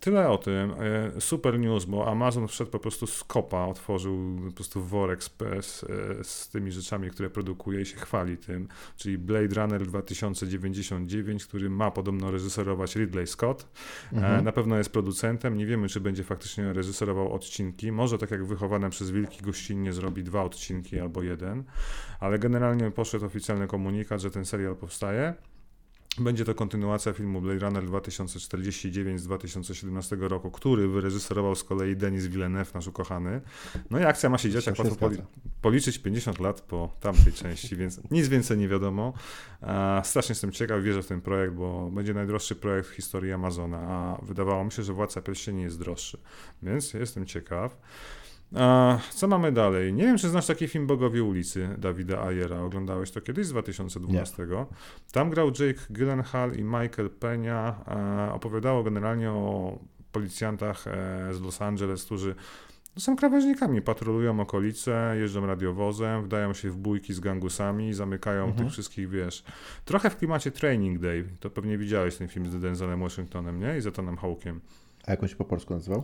[0.00, 0.74] tyle o tym.
[1.16, 5.30] E, super news, bo Amazon wszedł po prostu z kopa, otworzył po prostu worek z,
[5.60, 11.46] z, e, z tymi rzeczami, które produkuje i się chwali tym, czyli Blade Runner 2099,
[11.46, 13.68] który ma podobno reżyserować Ridley Scott.
[14.12, 14.44] E, Mhm.
[14.44, 15.56] Na pewno jest producentem.
[15.56, 17.92] Nie wiemy, czy będzie faktycznie reżyserował odcinki.
[17.92, 21.64] Może tak jak wychowane przez Wilki gościnnie zrobi dwa odcinki albo jeden,
[22.20, 25.34] ale generalnie poszedł oficjalny komunikat, że ten serial powstaje.
[26.18, 32.26] Będzie to kontynuacja filmu Blade Runner 2049 z 2017 roku, który wyreżyserował z kolei Denis
[32.26, 33.40] Villeneuve, nasz ukochany.
[33.90, 35.22] No i akcja ma się dziać, jak łatwo poli-
[35.62, 39.12] policzyć 50 lat po tamtej części, więc nic więcej nie wiadomo.
[39.60, 43.78] A strasznie jestem ciekaw, wierzę w ten projekt, bo będzie najdroższy projekt w historii Amazona,
[43.78, 46.18] a wydawało mi się, że Władca Pierścieni jest droższy,
[46.62, 47.76] więc jestem ciekaw.
[48.56, 49.92] A, co mamy dalej?
[49.92, 52.60] Nie wiem, czy znasz taki film Bogowie ulicy Dawida Ayera.
[52.60, 54.46] Oglądałeś to kiedyś z 2012.
[55.12, 57.72] Tam grał Jake Gyllenhaal i Michael Peña.
[58.28, 59.78] E, opowiadało generalnie o
[60.12, 62.34] policjantach e, z Los Angeles, którzy
[62.96, 68.64] no, są krawężnikami, patrolują okolice, jeżdżą radiowozem, wdają się w bójki z gangusami, zamykają Mhm.
[68.64, 69.44] tych wszystkich, wiesz,
[69.84, 71.24] trochę w klimacie Training Day.
[71.40, 73.78] To pewnie widziałeś ten film z Denzelem Washingtonem, nie?
[73.78, 74.60] I Zetonem Hawkiem.
[75.06, 76.02] A jak on się po polsku nazywał?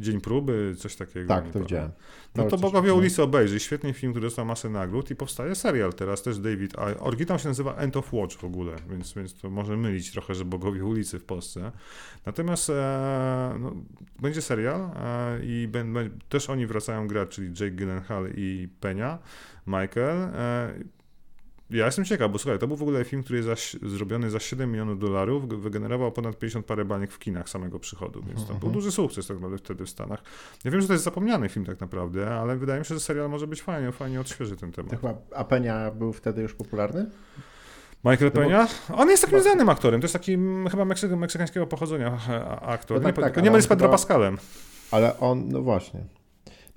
[0.00, 1.28] Dzień próby, coś takiego.
[1.28, 1.90] Tak, to widziałem.
[2.34, 3.60] No to Bogowie ulicy obejrzyj.
[3.60, 6.78] Świetny film, który dostał masę nagród i powstaje serial teraz też David.
[6.78, 10.34] A oryginał się nazywa End of Watch w ogóle, więc, więc to może mylić trochę,
[10.34, 11.72] że Bogowie ulicy w Polsce.
[12.26, 13.72] Natomiast e, no,
[14.20, 19.18] będzie serial e, i ben, ben, też oni wracają grać, czyli Jake Gyllenhaal i Penia,
[19.66, 20.16] Michael.
[20.34, 21.01] E,
[21.72, 24.40] ja jestem ciekaw, bo słuchaj, to był w ogóle film, który jest za, zrobiony za
[24.40, 28.54] 7 milionów dolarów, wygenerował ponad 50 parę baniek w kinach samego przychodu, więc to był
[28.54, 28.72] Mhm.
[28.72, 30.22] duży sukces tak naprawdę wtedy w Stanach.
[30.64, 33.30] Ja wiem, że to jest zapomniany film tak naprawdę, ale wydaje mi się, że serial
[33.30, 34.90] może być fajnie, fajnie odświeży ten temat.
[34.90, 37.06] To chyba, a Penia był wtedy już popularny?
[38.04, 38.66] Michael bo- Peña?
[38.94, 40.38] On jest takim znanym aktorem, to jest taki
[40.70, 42.18] chyba meksyk, meksykańskiego pochodzenia
[42.62, 42.96] aktor.
[43.00, 44.38] No tak, nie, tak, nie myli z Pedro chyba- Pascalem.
[44.90, 46.00] Ale on, no właśnie.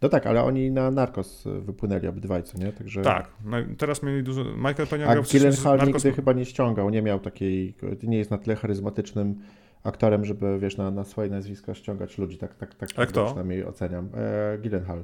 [0.06, 2.72] No tak, ale oni na Narcos y, wypłynęli obydwaj, co nie?
[2.72, 3.02] Także...
[3.02, 4.44] Tak, no, teraz mieli dużo...
[4.44, 8.32] Michael Peña A grał Gyllenhaal Narcos- nigdy chyba nie ściągał, nie miał takiej, nie jest
[8.32, 9.36] na tyle charyzmatycznym
[9.84, 13.26] aktorem, żeby, wiesz, na, na swoje nazwisko ściągać ludzi, tak, tak, tak, tak kto?
[13.26, 14.10] przynajmniej oceniam.
[14.14, 15.04] E, Gyllenhaal.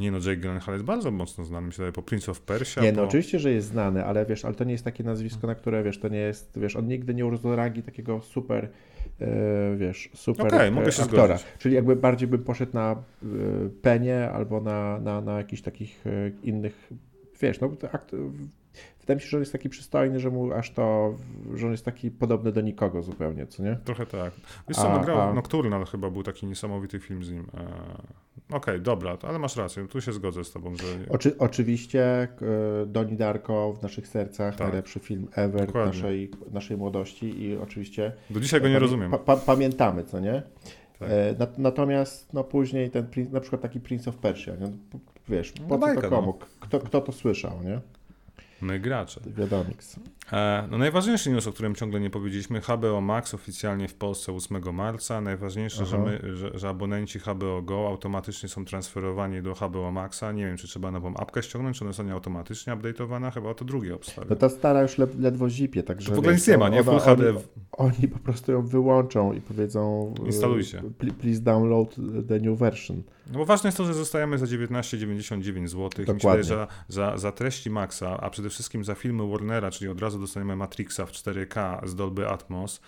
[0.00, 2.82] Nie no, Jake Gyllenhaal jest bardzo mocno znany, myślę, po Prince of Persia.
[2.82, 2.96] Nie, po...
[2.96, 5.82] no oczywiście, że jest znany, ale wiesz, ale to nie jest takie nazwisko, na które,
[5.82, 8.68] wiesz, to nie jest, wiesz, on nigdy nie urósł do rangi takiego super,
[9.20, 11.24] e, wiesz, super e, mogę się aktora.
[11.26, 11.46] zgodzić.
[11.58, 13.26] Czyli jakby bardziej bym poszedł na e,
[13.82, 16.90] Penie albo na, na, na jakichś takich e, innych,
[17.40, 18.12] wiesz, no to akt,
[19.10, 21.14] wydaje mi się, że on jest taki przystojny, że mu aż to,
[21.54, 23.76] że on jest taki podobny do nikogo zupełnie, co nie?
[23.84, 24.32] Trochę tak.
[24.68, 27.46] Wiesz co, A- no grał a- Nocturnal chyba był taki niesamowity film z nim.
[28.50, 28.56] E...
[28.56, 30.84] Okej, dobra, ale masz rację, tu się zgodzę z tobą, że...
[31.08, 32.28] Oczy, oczywiście e,
[32.86, 34.66] Doni Darko w naszych sercach, Tak.
[34.66, 35.92] najlepszy film ever Dokładnie.
[35.92, 39.10] naszej, naszej młodości i oczywiście Do dzisiaj go nie Pamię- rozumiem.
[39.10, 40.42] Pa, pa, pamiętamy, co nie?
[40.98, 41.08] Tak.
[41.10, 44.70] E, nat- natomiast no, później ten, na przykład taki Prince of Persia, nie?
[45.28, 46.16] Wiesz, No po co bajka, to no.
[46.16, 46.34] komu?
[46.60, 47.80] Kto, kto to słyszał, nie?
[48.62, 49.20] My gracze.
[49.36, 49.96] Wiadomiks.
[50.32, 54.74] E, no najważniejszy news, o którym ciągle nie powiedzieliśmy, HBO Max oficjalnie w Polsce 8
[54.74, 55.20] marca.
[55.20, 60.32] Najważniejsze, że, my, że, że abonenci HBO Go automatycznie są transferowani do HBO Maxa.
[60.32, 63.94] Nie wiem, czy trzeba nową apkę ściągnąć, czy ona zostanie automatycznie update'owana, chyba to drugie
[63.94, 64.26] obstawia.
[64.30, 66.08] No ta stara już le- ledwo zipie, także...
[66.08, 66.84] To w ogóle nic nie ma, nie?
[66.84, 67.28] Full HD.
[67.30, 67.38] Oni,
[67.72, 70.14] oni po prostu ją wyłączą i powiedzą...
[70.22, 70.82] e, Instalujcie.
[70.98, 71.94] pl- Please download
[72.28, 73.02] the new version.
[73.30, 75.90] No bo ważne jest to, że zostajemy za 19,99 zł.
[76.04, 76.16] Dokładnie.
[76.18, 80.18] wydaje, że za, za treści Maxa, a przede wszystkim za filmy Warnera, czyli od razu
[80.18, 82.80] dostaniemy Matrixa w 4K z Dolby Atmos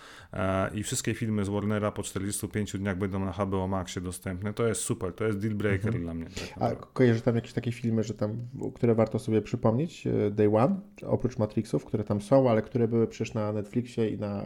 [0.73, 4.53] i wszystkie filmy z Warnera po 45 dniach będą na HBO Maxie dostępne.
[4.53, 6.03] To jest super, to jest deal breaker Mhm.
[6.03, 6.25] dla mnie.
[6.59, 8.37] Tak A kojarzy tam jakieś takie filmy, że tam,
[8.75, 10.07] które warto sobie przypomnieć?
[10.07, 14.17] e, Day One, oprócz Matrixów, które tam są, ale które były przecież na Netflixie i
[14.17, 14.43] na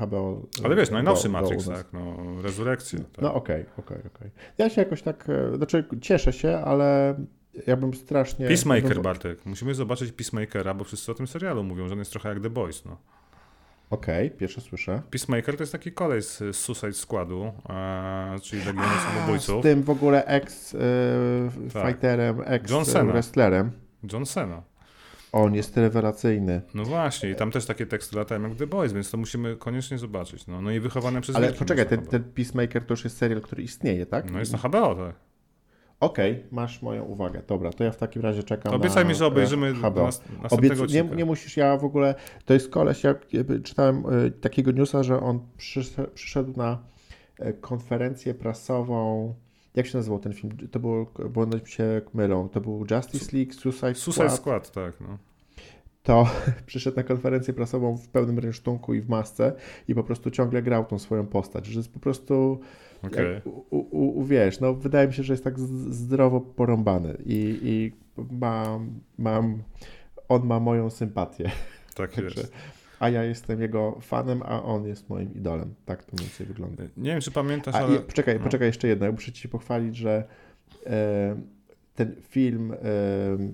[0.00, 0.42] HBO.
[0.64, 2.98] Ale wiesz, najnowszy Matrix, tak, no, rezurekcja.
[2.98, 3.22] Tak.
[3.22, 4.30] No okej, okej, okej.
[4.58, 7.16] Ja się jakoś tak, e, znaczy cieszę się, ale
[7.66, 8.46] ja bym strasznie...
[8.48, 9.46] Peacemaker, no, Bartek.
[9.46, 12.50] Musimy zobaczyć Peacemakera, bo wszyscy o tym serialu mówią, że on jest trochę jak The
[12.50, 12.84] Boys.
[12.84, 12.96] No.
[13.90, 15.02] Okej, pierwsze słyszę.
[15.10, 19.60] Peacemaker to jest taki kolej z Suicide Squadu, e, czyli Legionu Samobójców.
[19.60, 20.30] z tym w ogóle Tak.
[20.34, 22.50] ex-fighterem, Cena.
[22.50, 23.70] ex-wrestlerem.
[24.12, 24.62] John Cena.
[25.32, 26.62] On jest rewelacyjny.
[26.74, 29.98] No właśnie, i tam też takie teksty latają jak The Boys, więc to musimy koniecznie
[29.98, 30.46] zobaczyć.
[30.46, 33.62] No, no i wychowane przez Ale poczekaj, ten, ten Peacemaker to już jest serial, który
[33.62, 34.30] istnieje, tak?
[34.30, 35.14] No jest na HBO, tak.
[36.00, 37.42] Okej, masz moją uwagę.
[37.46, 40.04] Dobra, to ja w takim razie czekam Obiecaj na mi, że obejrzymy e, do HBO.
[40.04, 44.30] nas, Obiecu, nie, nie musisz, ja w ogóle, to jest koleś, ja jakby czytałem e,
[44.30, 45.40] takiego newsa, że on
[46.14, 46.78] przyszedł, na
[47.38, 49.34] e, konferencję prasową,
[49.74, 50.56] jak się nazywał ten film?
[50.70, 55.00] To było, bo one się mylą, to był Justice League, Suicide, Suicide Squad, Squad, tak.
[55.00, 55.18] No.
[56.02, 56.26] to
[56.66, 59.52] przyszedł na konferencję prasową w pełnym rynsztunku i w masce
[59.88, 62.60] i po prostu ciągle grał tą swoją postać, że jest po prostu,
[63.02, 63.34] Okej.
[63.34, 65.58] jak, u, u, u, wiesz, no wydaje mi się, że jest tak
[65.90, 67.92] zdrowo porąbany i, i
[68.30, 69.62] mam, mam,
[70.28, 71.50] on ma moją sympatię.
[71.94, 72.52] Tak jest.
[73.00, 75.74] a ja jestem jego fanem, a on jest moim idolem.
[75.84, 76.84] Tak to mniej więcej wygląda.
[76.96, 77.96] Nie wiem, czy pamiętasz, A, ale...
[77.96, 78.44] i, poczekaj, no.
[78.44, 79.06] poczekaj jeszcze jedno.
[79.06, 80.24] Ja muszę ci pochwalić, że
[80.86, 81.36] e,
[81.94, 82.76] ten film, e,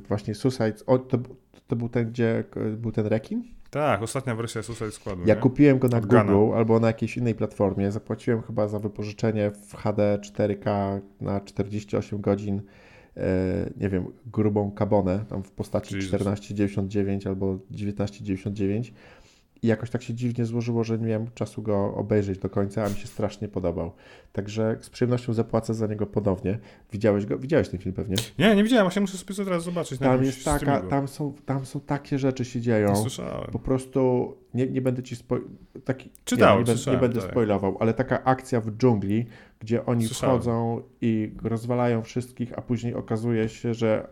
[0.09, 1.19] właśnie Suicide, o, to,
[1.67, 3.54] to był ten, gdzie e, był ten rekin?
[3.75, 5.23] Tak, ostatnia wersja Suicide Squadu.
[5.27, 5.41] Ja nie?
[5.41, 6.33] kupiłem go na Od Gana.
[6.33, 7.93] Google albo na jakiejś innej platformie.
[7.93, 12.63] Zapłaciłem chyba za wypożyczenie w HD 4K na 48 godzin.
[13.17, 16.11] E, nie wiem, grubą kabonę, tam w postaci Jesus.
[16.11, 18.93] 1499 albo 1999
[19.63, 22.89] i jakoś tak się dziwnie złożyło, że nie miałem czasu go obejrzeć do końca, a
[22.89, 23.93] mi się strasznie podobał.
[24.33, 26.59] Także z przyjemnością zapłacę za niego ponownie.
[26.93, 27.39] Widziałeś go?
[27.39, 28.17] Widziałeś ten film pewnie?
[28.39, 29.99] Nie, nie widziałem, właśnie muszę sobie to teraz zobaczyć.
[29.99, 32.89] Tam jest taka, tam są, tam są takie rzeczy się dzieją.
[32.89, 33.51] Nie słyszałem.
[33.53, 35.37] Po prostu nie, nie będę ci spo...
[35.85, 37.31] taki, Czytałem, nie, nie, będę, nie będę tak.
[37.31, 39.27] spoilował, ale taka akcja w dżungli,
[39.61, 40.37] gdzie oni Słyszałem.
[40.37, 44.09] wchodzą i rozwalają wszystkich, a później okazuje się, że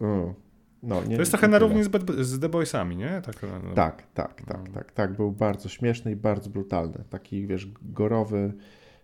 [0.00, 0.34] mm,
[0.82, 3.22] no, nie, To jest trochę na równi z, z The Boysami, nie?
[3.24, 3.74] Tak, no.
[3.74, 4.74] Tak, tak, tak, No.
[4.74, 5.12] tak, tak.
[5.12, 7.04] Był bardzo śmieszny i bardzo brutalny.
[7.10, 8.52] Taki, wiesz, gorowy,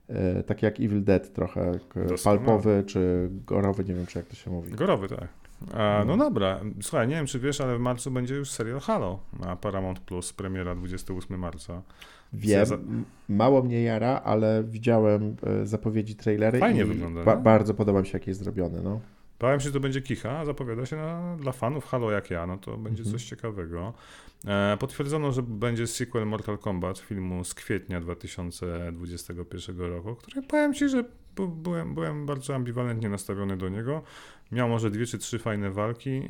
[0.08, 2.16] e, takie jak Evil Dead trochę, Doskonale.
[2.40, 4.70] palpowy czy gorowy, nie wiem czy jak to się mówi.
[4.72, 5.28] Gorowy, tak.
[5.74, 6.24] A, no No.
[6.24, 10.00] dobra, słuchaj, nie wiem czy wiesz, ale w marcu będzie już serial Halo na Paramount
[10.00, 11.82] Plus, premiera 28 marca.
[12.32, 12.78] Wiem, za-
[13.28, 18.06] mało mnie jara, ale widziałem e, zapowiedzi, trailery Fajnie i wygląda, ba- bardzo podoba mi
[18.06, 19.00] się jak jest zrobiony, no.
[19.44, 22.46] Bałem się, że to będzie kicha, a zapowiada się na, dla fanów Halo jak ja,
[22.46, 23.18] no to będzie Mhm.
[23.18, 23.92] coś ciekawego.
[24.46, 30.88] E, potwierdzono, że będzie sequel Mortal Kombat filmu z kwietnia 2021 roku, który powiem Ci,
[30.88, 31.04] że
[31.36, 34.02] byłem, byłem bardzo ambiwalentnie nastawiony do niego.
[34.54, 36.22] Miał może dwie czy trzy fajne walki,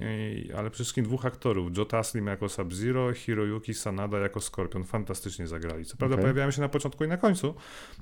[0.57, 1.79] ale przede wszystkim dwóch aktorów.
[1.79, 4.85] Joe Taslim jako Sub-Zero, Hiroyuki Sanada jako Scorpion.
[4.85, 5.85] Fantastycznie zagrali.
[5.85, 6.23] Co prawda Okej.
[6.23, 7.55] pojawiają się na początku i na końcu.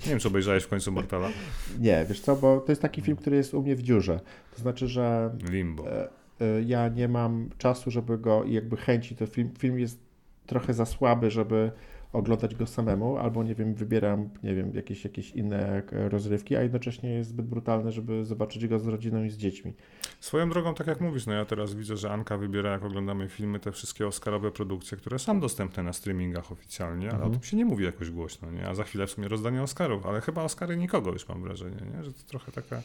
[0.05, 1.29] Nie wiem, czy obejrzałeś w końcu Mortala.
[1.81, 4.21] Nie, wiesz co, bo to jest taki film, który jest u mnie w dziurze.
[4.57, 5.91] To znaczy, że Limbo.
[5.91, 6.09] e,
[6.41, 9.99] e, ja nie mam czasu, żeby go i jakby chęci, to film, film jest
[10.47, 11.71] trochę za słaby, żeby
[12.13, 16.63] oglądać go samemu, albo nie wiem, wybieram, nie wiem, jakieś, jakieś inne e, rozrywki, a
[16.63, 19.73] jednocześnie jest zbyt brutalny, żeby zobaczyć go z rodziną i z dziećmi.
[20.21, 23.61] Swoją drogą, tak jak mówisz, no ja teraz widzę, że Anka wybiera, jak oglądamy filmy,
[23.61, 27.31] te wszystkie Oscarowe produkcje, które są dostępne na streamingach oficjalnie, ale Mhm.
[27.33, 28.69] o tym się nie mówi jakoś głośno, nie?
[28.69, 32.05] A za chwilę w sumie rozdanie Oscarów, ale chyba Oscary nikogo już mam wrażenie, nie?
[32.05, 32.83] Że to trochę taka...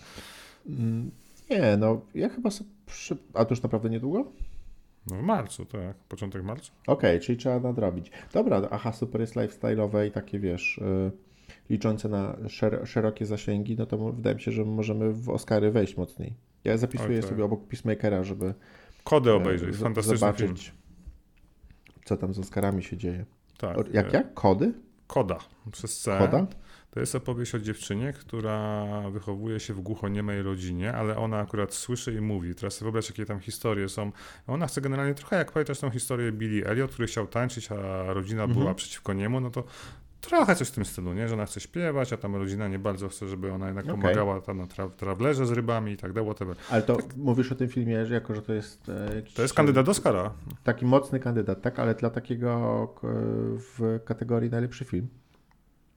[0.69, 1.11] Mm,
[1.49, 3.17] Nie, no, ja chyba sobie przy...
[3.33, 4.31] A to już naprawdę niedługo?
[5.11, 5.97] No w marcu, tak?
[5.97, 6.71] Początek marca?
[6.87, 8.11] Okej, czyli trzeba nadrobić.
[8.33, 11.11] Dobra, aha, super jest lifestyle'owe i takie, wiesz, y,
[11.69, 15.97] liczące na szer- szerokie zasięgi, no to wydaje mi się, że możemy w Oscary wejść
[15.97, 16.33] mocniej.
[16.63, 17.29] Ja zapisuję Okej.
[17.29, 18.53] sobie obok Peacemakera, żeby
[19.03, 20.47] Kodę e, obejrzeć, z- fantastyczny film.
[20.47, 20.73] zobaczyć,
[22.05, 23.25] co tam z Oscarami się dzieje.
[23.57, 23.77] Tak.
[23.77, 24.33] O, jak, e, jak?
[24.33, 24.73] Kody?
[25.07, 25.37] Koda,
[25.71, 26.17] przez C.
[26.19, 26.47] Koda?
[26.97, 32.13] To jest opowieść o dziewczynie, która wychowuje się w głuchoniemej rodzinie, ale ona akurat słyszy
[32.13, 32.55] i mówi.
[32.55, 34.11] Teraz sobie wyobraź, jakie tam historie są.
[34.47, 38.43] Ona chce generalnie trochę jak pamiętasz tą historię Billy Elliot, który chciał tańczyć, a rodzina
[38.43, 38.59] Mhm.
[38.59, 39.63] była przeciwko niemu, no to
[40.21, 41.27] trochę coś w tym stylu, nie?
[41.27, 43.95] Że ona chce śpiewać, a tam rodzina nie bardzo chce, żeby ona jednak Okej.
[44.01, 46.55] pomagała tam na tra- trawlerze z rybami i tak dalej, whatever.
[46.69, 49.85] Ale to mówisz o tym filmie, że jako, że to jest e, To jest kandydat
[49.85, 50.33] do Oscara.
[50.63, 51.79] taki mocny kandydat, tak?
[51.79, 52.93] Ale dla takiego
[53.57, 55.07] w kategorii najlepszy film.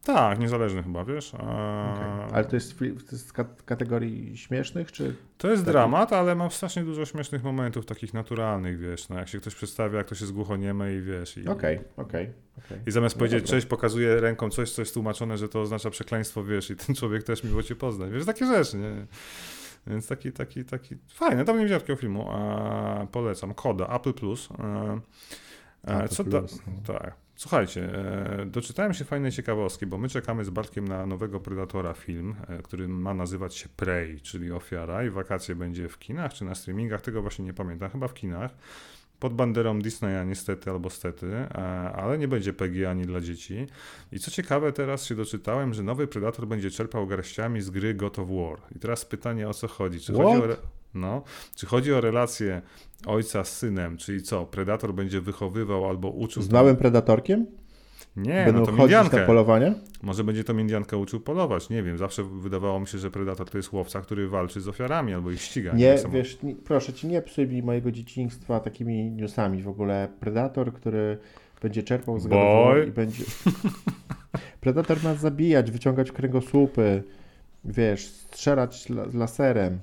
[0.04, 1.34] Tak, niezależny chyba, wiesz?
[1.34, 1.38] A...
[1.38, 2.34] Okay.
[2.34, 6.34] Ale to jest, to jest z kat- kategorii śmiesznych, czy To jest Taki- dramat, ale
[6.34, 10.20] ma strasznie dużo śmiesznych momentów, takich naturalnych, wiesz, no jak się ktoś przedstawia, jak ktoś
[10.20, 11.36] jest głuchoniemy i wiesz.
[11.36, 12.78] I, Okej, okej, okej.
[12.86, 13.56] I zamiast No powiedzieć dobra.
[13.56, 17.22] cześć, pokazuje ręką coś, co jest tłumaczone, że to oznacza przekleństwo, wiesz, i ten człowiek
[17.22, 18.10] też miło cię poznać.
[18.10, 19.06] Wiesz, takie rzeczy, nie?
[19.86, 23.54] Więc taki, taki, taki, fajny, dawno nie widziałem takiego filmu, a polecam.
[23.54, 24.48] Koda, Apple Plus.
[24.58, 25.00] E,
[25.88, 26.94] e, Apple co da, Plus, no.
[26.94, 27.14] tak.
[27.40, 32.34] Słuchajcie, e, doczytałem się fajnej ciekawostki, bo my czekamy z Bartkiem na nowego Predatora film,
[32.48, 36.54] e, który ma nazywać się Prey, czyli Ofiara i wakacje będzie w kinach czy na
[36.54, 38.50] streamingach, tego właśnie nie pamiętam, chyba w kinach.
[39.20, 41.56] Pod banderą Disneya niestety albo stety, e,
[41.92, 43.66] ale nie będzie PG ani dla dzieci.
[44.12, 48.18] I co ciekawe, teraz się doczytałem, że nowy Predator będzie czerpał garściami z gry God
[48.18, 48.58] of War.
[48.76, 50.00] I teraz pytanie o co chodzi?
[50.00, 50.79] Czy chodzi o, What?
[50.94, 51.22] No,
[51.54, 52.62] czy chodzi o relację
[53.06, 56.42] ojca z synem, czyli co, Predator będzie wychowywał albo uczył...
[56.42, 57.46] Z małym predatorkiem?
[58.16, 59.26] Nie, Będą no to chodzić na Indiankę.
[59.26, 59.74] polowania?
[60.02, 61.98] Może będzie to Indiankę uczył polować, nie wiem.
[61.98, 65.42] Zawsze wydawało mi się, że Predator to jest łowca, który walczy z ofiarami albo ich
[65.42, 65.72] ściga.
[65.72, 70.08] Nie, Samo- wiesz, nie, proszę cię, nie psuj mi mojego dzieciństwa takimi newsami w ogóle.
[70.20, 71.18] Predator, który
[71.62, 72.86] będzie czerpał z Boy.
[72.88, 73.24] I będzie...
[74.60, 77.02] Predator ma zabijać, wyciągać kręgosłupy,
[77.64, 79.78] wiesz, strzelać la laserem.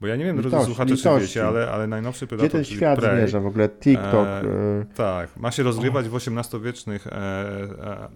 [0.00, 1.28] Bo ja nie wiem, drodzy Litości, słuchacze, czy litości.
[1.28, 3.68] wiecie, ale, ale najnowszy Predator, Gdzie ten czyli świat Prey, zmierza w ogóle?
[3.68, 4.26] TikTok.
[4.28, 8.08] E, e, Tak, ma się rozgrywać w XVIII-wiecznych e, e,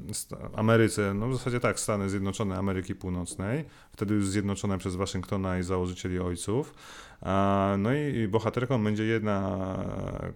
[0.56, 5.62] Ameryce, no w zasadzie tak, Stany Zjednoczone Ameryki Północnej, wtedy już zjednoczone przez Waszyngtona i
[5.62, 6.74] założycieli ojców.
[7.78, 9.58] No i, i bohaterką będzie jedna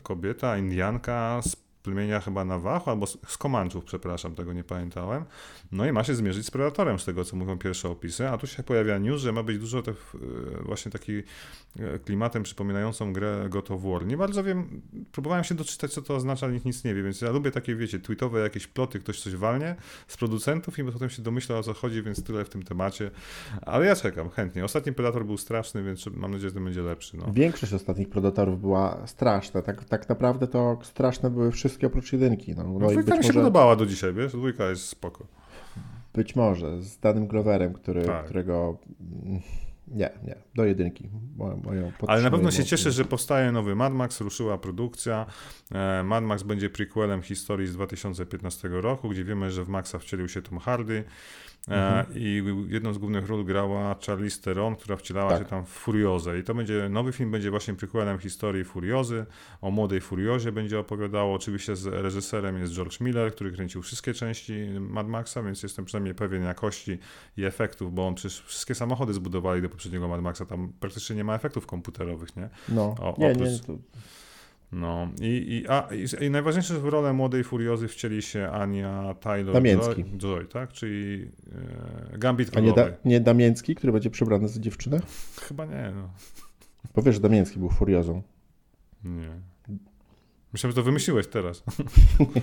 [0.02, 5.24] kobieta, Indianka z plemienia chyba Navajo, albo z, Komanczów, przepraszam, tego nie pamiętałem.
[5.72, 8.46] No i ma się zmierzyć z Predatorem, z tego co mówią pierwsze opisy, a tu
[8.46, 9.92] się pojawia news, że ma być dużo te,
[10.62, 11.22] właśnie taki
[11.78, 14.06] e, klimatem przypominającą grę God of War.
[14.06, 17.30] Nie bardzo wiem, próbowałem się doczytać, co to oznacza, nikt nic nie wie, więc ja
[17.30, 19.76] lubię takie, wiecie, tweetowe jakieś ploty, ktoś coś walnie
[20.08, 23.10] z producentów i potem się domyśla o co chodzi, więc tyle w tym temacie.
[23.62, 24.64] Ale ja czekam chętnie.
[24.64, 27.16] Ostatni Predator był straszny, więc mam nadzieję, że ten będzie lepszy.
[27.16, 27.32] No.
[27.32, 29.62] Większość ostatnich Predatorów była straszna.
[29.62, 32.54] Tak, tak naprawdę to straszne były wszystkie oprócz jedynki.
[32.54, 34.32] No, No, no dwójka mi się może, podobała do dzisiaj, wiesz?
[34.32, 35.26] Dwójka jest spoko.
[36.14, 38.24] być może z danym Gloverem, który, Tak.
[38.24, 38.78] którego...
[39.26, 39.40] mm,
[39.88, 41.08] Nie, nie, do jedynki.
[41.36, 45.26] Moją, moją Ale na pewno się cieszę, że powstaje nowy Mad Max, ruszyła produkcja.
[45.72, 50.28] E, Mad Max będzie prequelem historii z 2015 roku, gdzie wiemy, że w Maxa wcielił
[50.28, 51.04] się Tom Hardy.
[51.68, 52.06] Mhm.
[52.14, 55.38] I jedną z głównych ról grała Charlize Theron, która wcielała tak.
[55.38, 56.38] się tam w Furiozę.
[56.38, 59.26] I to będzie, nowy film będzie właśnie przykładem historii Furiozy,
[59.60, 61.34] o młodej Furiozie będzie opowiadało.
[61.34, 66.14] Oczywiście z reżyserem jest George Miller, który kręcił wszystkie części Mad Maxa, więc jestem przynajmniej
[66.14, 66.98] pewien jakości
[67.36, 71.24] i efektów, bo on przecież wszystkie samochody zbudowali do poprzedniego Mad Maxa, tam praktycznie nie
[71.24, 72.48] ma efektów komputerowych, nie?
[72.68, 73.48] No, o, nie, oprócz...
[73.48, 73.72] nie, to
[74.72, 75.88] no i, i, a,
[76.20, 80.04] i, i najważniejsze, że w rolę młodej Furiozy wcieli się Ania Taylor Damięcki.
[80.04, 80.72] Joy, Joy tak?
[80.72, 81.30] Czyli
[82.14, 85.00] e, Gambit A nie, da, nie Damięcki, który będzie przebrany za dziewczynę?
[85.40, 86.10] Chyba nie, no.
[86.94, 88.22] Bo wiesz, Damięcki był Furiozą.
[89.04, 89.57] Nie.
[90.52, 91.62] Myślałem, że to wymyśliłeś teraz.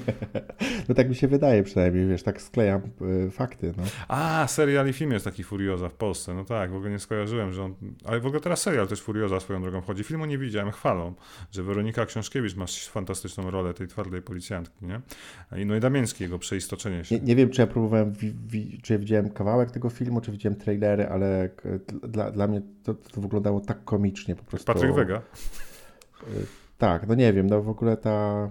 [0.90, 2.82] no tak mi się wydaje przynajmniej, wiesz, tak sklejam
[3.28, 3.74] y, fakty.
[3.78, 3.84] No.
[4.08, 6.34] A, serial i film jest taki Furioza w Polsce.
[6.34, 7.76] No tak, w ogóle nie skojarzyłem, że on...
[8.06, 10.04] Ale w ogóle teraz serial też Furioza swoją drogą wchodzi.
[10.04, 11.14] Filmu nie widziałem, chwalą,
[11.52, 15.02] że Weronika Książkiewicz ma fantastyczną rolę tej twardej policjantki, nie?
[15.62, 17.16] I no i Damiński, jego przeistoczenie się.
[17.16, 20.32] Nie, nie wiem, czy ja próbowałem, wi, wi, czy ja widziałem kawałek tego filmu, czy
[20.32, 21.50] widziałem trailery, ale
[22.04, 24.74] dla, dla mnie to, to wyglądało tak komicznie po prostu.
[24.74, 25.22] Patryk Wega.
[26.78, 28.50] Tak, no nie wiem, no w ogóle ta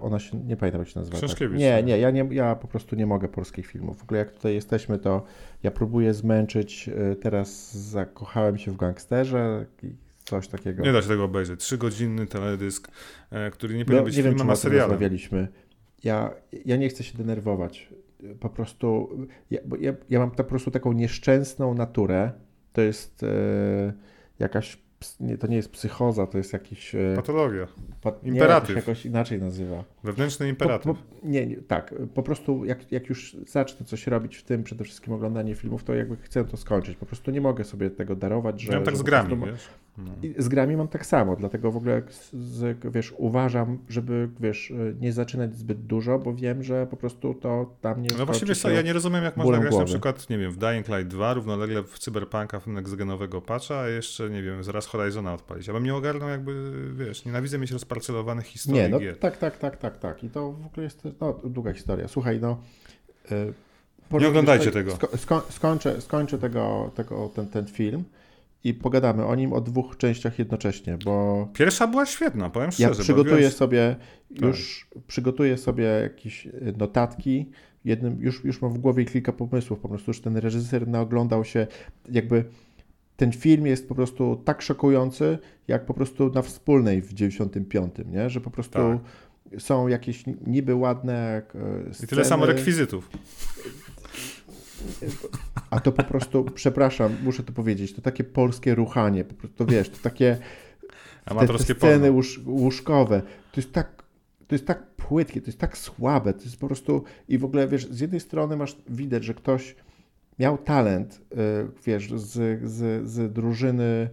[0.00, 1.20] ona się, nie pamiętam jak się nazywa.
[1.20, 1.40] Tak?
[1.40, 3.98] Nie, nie ja, nie, ja po prostu nie mogę polskich filmów.
[3.98, 5.24] W ogóle jak tutaj jesteśmy, to
[5.62, 10.82] ja próbuję zmęczyć, y, teraz zakochałem się w gangsterze i coś takiego.
[10.82, 11.60] Nie da się tego obejrzeć.
[11.60, 12.88] Trzygodzinny teledysk,
[13.30, 14.90] e, który nie powinien no, być nie filmem, wiem, a serialem.
[14.90, 15.48] rozmawialiśmy.
[16.04, 17.88] Ja, ja nie chcę się denerwować.
[18.40, 19.18] Po prostu,
[19.50, 22.32] ja, ja, ja mam po prostu taką nieszczęsną naturę.
[22.72, 23.92] To jest e,
[24.38, 24.78] jakaś
[25.20, 26.94] nie, to nie jest psychoza, to jest jakiś...
[26.94, 27.66] E, Patologia.
[28.02, 28.70] Pat, imperatyw.
[28.70, 29.84] Nie, jakoś inaczej nazywa.
[30.04, 30.86] Wewnętrzny imperatyw.
[30.86, 31.94] Po, po, nie, nie, tak.
[32.14, 35.94] Po prostu jak, jak już zacznę coś robić w tym, przede wszystkim oglądanie filmów, to
[35.94, 36.96] jakby chcę to skończyć.
[36.96, 38.72] Po prostu nie mogę sobie tego darować, że...
[38.72, 39.68] Ja tak z grami, prostu, wiesz?
[39.98, 40.12] No.
[40.38, 42.02] z grami mam tak samo, dlatego w ogóle,
[42.32, 47.76] z, wiesz, uważam, żeby, wiesz, nie zaczynać zbyt dużo, bo wiem, że po prostu to
[47.80, 49.84] tam nie No właśnie, wiesz co, ja nie rozumiem, jak można grać głowy.
[49.84, 53.88] na przykład, nie wiem, w Dying Light 2 równolegle w Cyberpunka w nextgenowego patcha, a
[53.88, 55.66] jeszcze, nie wiem, zaraz Horizona odpalić.
[55.66, 59.18] Ja bym nie ogarnął jakby, wiesz, nienawidzę mieć rozparcelowanych historii Nie, no gier.
[59.18, 60.24] tak, tak, tak, tak, tak.
[60.24, 62.08] I to w ogóle jest, no, długa historia.
[62.08, 62.58] Słuchaj, no...
[63.30, 64.92] Yy, nie oglądajcie tego.
[65.16, 68.04] Sko skończę, skończę tego, tego, ten, ten film
[68.64, 71.48] i pogadamy o nim o dwóch częściach jednocześnie, bo...
[71.52, 72.88] Pierwsza była świetna, powiem szczerze.
[72.88, 73.96] Ja przygotuję sobie,
[74.28, 74.42] tak.
[74.42, 76.48] już przygotuję sobie jakieś
[76.78, 77.50] notatki,
[77.84, 81.66] jednym, już, już mam w głowie kilka pomysłów, po prostu już ten reżyser naoglądał się,
[82.10, 82.44] jakby
[83.16, 88.30] ten film jest po prostu tak szokujący, jak po prostu na wspólnej w 95, nie?
[88.30, 89.60] że po prostu tak.
[89.60, 91.42] są jakieś niby ładne
[91.92, 92.04] sceny.
[92.04, 93.10] I tyle samo rekwizytów.
[95.70, 99.66] A to po prostu, przepraszam, muszę to powiedzieć, to takie polskie ruchanie, po prostu, to
[99.66, 100.38] wiesz, to takie
[101.24, 104.02] te, te sceny łóż, łóżkowe, to jest tak
[104.52, 107.68] to jest tak płytkie, to jest tak słabe, to jest po prostu i w ogóle,
[107.68, 109.76] wiesz, z jednej strony masz, widać, że ktoś
[110.38, 111.36] miał talent, y,
[111.86, 114.10] wiesz, z, z, z drużyny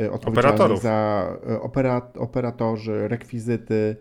[0.00, 3.96] y, odpowiedzialnej za y, opera, operatorzy, rekwizyty,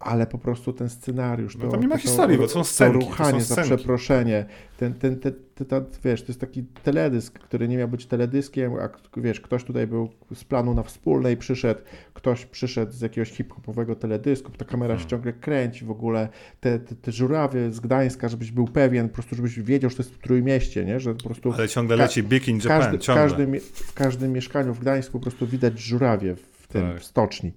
[0.00, 2.98] ale po prostu ten scenariusz, no to, nie ma to, historii, to, bo są scenki,
[2.98, 5.34] to ruchanie to za przeproszenie, ten, ten, ten,
[5.68, 8.88] ten, wiesz, to jest taki teledysk, który nie miał być teledyskiem, a
[9.20, 11.80] wiesz, ktoś tutaj był z planu na wspólnej, przyszedł,
[12.14, 15.02] ktoś przyszedł z jakiegoś hip-hopowego teledysku, ta kamera hmm.
[15.02, 16.28] się ciągle kręci w ogóle,
[16.60, 20.02] te, te, te żurawie z Gdańska, żebyś był pewien, po prostu żebyś wiedział, że to
[20.02, 21.52] jest w Trójmieście, nie, że po prostu...
[21.52, 23.26] Ale ciągle leci Big in Japan, każdy, ciągle.
[23.26, 27.00] W każdym, w każdym mieszkaniu w Gdańsku po prostu widać żurawie w tym, tak.
[27.00, 27.52] w stoczni.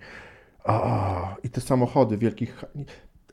[0.64, 2.66] O, I te samochody wielkich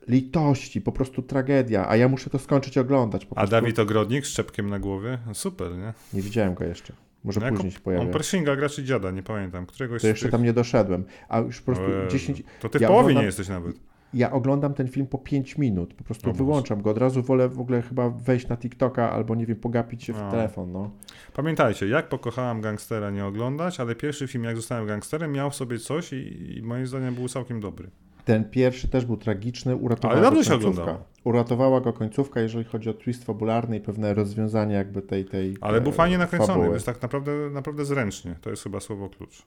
[0.07, 3.27] litości, po prostu tragedia, a ja muszę to skończyć oglądać.
[3.35, 5.17] a Dawid Ogrodnik z czepkiem na głowie?
[5.27, 5.93] No super, nie?
[6.13, 6.93] Nie widziałem go jeszcze.
[7.23, 8.05] Może no później się pojawi.
[8.05, 9.65] On Pershinga gra czy dziada, nie pamiętam.
[9.65, 10.31] Któregoś to jeszcze tych...
[10.31, 11.03] tam nie doszedłem.
[11.29, 12.43] A już po prostu 10...
[12.59, 13.21] To ty w ja połowie oglądam...
[13.21, 13.75] nie jesteś nawet.
[14.13, 15.93] Ja oglądam ten film po 5 minut.
[15.93, 16.89] Po prostu wyłączam go.
[16.89, 20.21] Od razu wolę w ogóle chyba wejść na TikToka albo nie wiem, pogapić się w
[20.21, 20.31] no.
[20.31, 20.71] telefon.
[20.71, 20.91] No.
[21.33, 25.79] Pamiętajcie, jak pokochałam gangstera nie oglądać, ale pierwszy film, jak zostałem gangsterem, miał w sobie
[25.79, 27.89] coś i, i moim zdaniem był całkiem dobry.
[28.25, 30.97] Ten pierwszy też był tragiczny, uratowała Ale go końcówka.
[31.23, 35.81] Uratowała go końcówka, jeżeli chodzi o twist fabularny i pewne rozwiązanie jakby tej tej Ale
[35.81, 38.35] był fajnie nakręcony, jest tak naprawdę, naprawdę zręcznie.
[38.41, 39.43] To jest chyba słowo klucz.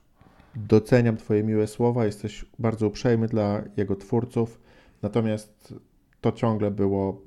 [0.55, 4.61] Doceniam twoje miłe słowa, jesteś bardzo uprzejmy dla jego twórców,
[5.01, 5.73] natomiast
[6.21, 7.21] to ciągle było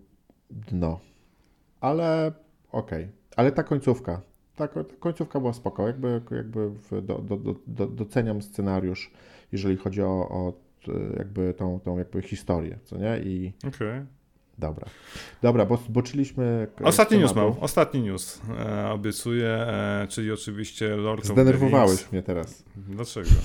[0.51, 1.01] dno.
[1.81, 2.33] Ale
[2.73, 3.05] okej.
[3.05, 3.19] Okay.
[3.37, 4.21] Ale ta końcówka,
[4.57, 4.69] ta
[5.01, 6.71] końcówka była spoko, jakby, jakby
[7.03, 7.37] do, do,
[7.67, 9.11] do, doceniam scenariusz,
[9.53, 10.53] jeżeli chodzi o, o
[11.19, 13.19] jakby tą, tą jakby historię, co nie?
[13.19, 14.07] I okay.
[14.59, 14.87] Dobra.
[15.42, 16.66] Dobra, bo zboczyliśmy.
[16.85, 18.40] Ostatni news mam, ostatni news.
[18.59, 22.64] E, obiecuję, e, czyli oczywiście Lord Zdenerwowałeś mnie teraz.
[22.77, 23.29] Dlaczego?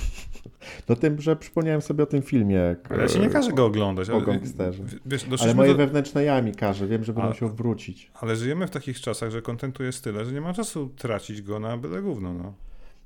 [0.89, 2.76] No tym, że przypomniałem sobie o tym filmie.
[2.89, 4.10] Ale ja się nie każę go oglądać.
[4.10, 4.84] O gangsterze.
[5.06, 5.78] Wiesz, ale moje do...
[5.78, 8.12] wewnętrzne ja mi każe, wiem, że będę musiał wrócić.
[8.21, 11.60] Ale żyjemy w takich czasach, że kontentu jest tyle, że nie ma czasu tracić go
[11.60, 12.54] na byle gówno, no.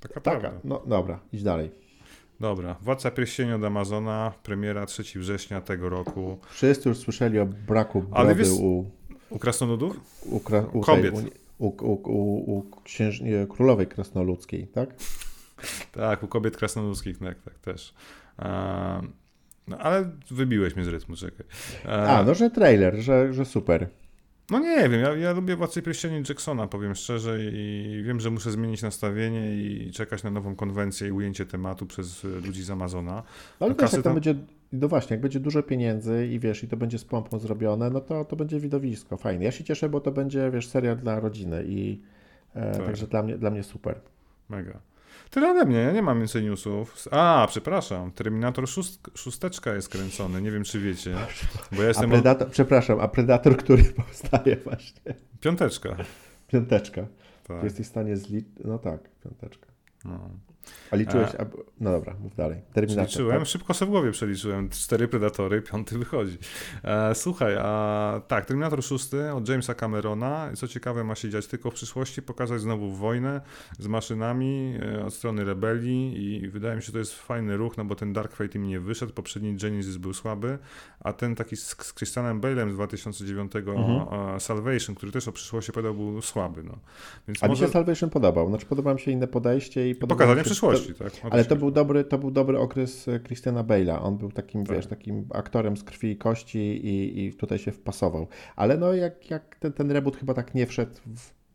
[0.01, 0.59] Taka, Taka prawda.
[0.63, 1.86] No dobra, idź dalej.
[2.39, 6.37] Dobra, Władca Pierścieni od Amazona, premiera 3 września tego roku.
[6.49, 8.91] Wszyscy już słyszeli o braku brody wiesz, u...
[9.29, 9.99] U krasnoludów?
[10.25, 10.65] U, kra...
[10.73, 11.13] u kobiet.
[11.57, 13.21] U, u, u, u księż...
[13.49, 14.89] królowej krasnoludzkiej, tak?
[15.91, 17.93] tak, u kobiet krasnoludzkich, tak, tak, też.
[19.67, 21.45] no, ale wybiłeś mnie z rytmu, czekaj.
[21.87, 23.87] A, no, że trailer, że, że super.
[24.51, 28.51] No nie wiem, ja, ja lubię Władcy Pierścieni Jacksona, powiem szczerze i wiem, że muszę
[28.51, 33.23] zmienić nastawienie i czekać na nową konwencję i ujęcie tematu przez ludzi z Amazona.
[33.59, 34.35] Ale wiesz, jak tam, będzie,
[34.73, 38.01] no właśnie, jak będzie dużo pieniędzy i wiesz, i to będzie z pompą zrobione, no
[38.01, 39.45] to to będzie widowisko, fajnie.
[39.45, 42.01] Ja się cieszę, bo to będzie, wiesz, serial dla rodziny i
[42.53, 42.85] e, tak.
[42.85, 43.99] także dla mnie, dla mnie super.
[44.49, 44.79] Mega.
[45.29, 47.07] Tyle ode mnie, ja nie mam więcej newsów.
[47.11, 51.15] A, przepraszam, Terminator 6, szósteczka jest kręcony, nie wiem czy wiecie.
[51.71, 52.49] Bo ja jestem a Predator.
[52.49, 55.01] Przepraszam, a Predator, który powstaje właśnie?
[55.39, 55.97] Piąteczka.
[56.47, 57.07] Piąteczka.
[57.47, 57.63] Tak.
[57.63, 59.67] Jesteś w stanie zliczyć, no tak, piąteczka.
[60.05, 60.29] No.
[60.91, 61.45] A liczyłeś, a...
[61.79, 62.61] no dobra, mów dalej.
[62.73, 63.47] Terminator, Liczyłem, tak?
[63.47, 64.69] szybko sobie w głowie przeliczyłem.
[64.69, 66.37] Cztery Predatory, piąty wychodzi.
[66.83, 71.71] E, słuchaj, a tak, Terminator 6 od Jamesa Camerona, co ciekawe ma się dziać tylko
[71.71, 73.41] w przyszłości, pokazać znowu wojnę
[73.79, 77.77] z maszynami e, od strony rebelii i wydaje mi się, że to jest fajny ruch,
[77.77, 80.57] no bo ten Dark Fate im nie wyszedł, poprzedni Genesis był słaby,
[80.99, 84.39] a ten taki z, z Christianem Bale'em z 2009 mhm.
[84.39, 86.63] Salvation, który też o przyszłości opowiadał, był słaby.
[86.63, 86.77] No.
[87.27, 87.63] Więc a może...
[87.63, 91.33] mi się Salvation podobał, znaczy podoba mi się inne podejście i Pokazanie przyszłości przyszłości, tak?
[91.33, 93.99] ale to był, dobry, to był dobry okres e, Christiana Bale'a.
[94.01, 94.75] On był takim, tak.
[94.75, 98.27] wiesz, takim aktorem z krwi i kości i, i tutaj się wpasował.
[98.55, 100.93] Ale no jak, jak ten, ten reboot chyba tak nie wszedł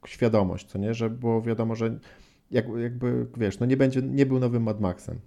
[0.02, 0.94] w świadomość, co nie?
[0.94, 1.98] Że było wiadomo, że
[2.50, 5.20] jak, jakby, wiesz, no nie będzie, nie był nowym Mad Maxem.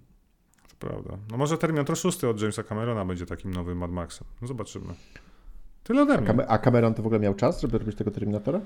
[0.68, 1.18] To prawda.
[1.30, 4.26] No może Terminator 6 od Jamesa Camerona będzie takim nowym Mad Maxem.
[4.42, 4.94] No zobaczymy.
[5.86, 6.46] Tyle ode mnie.
[6.46, 8.60] A Cameron to w ogóle miał czas, żeby robić tego Terminatora?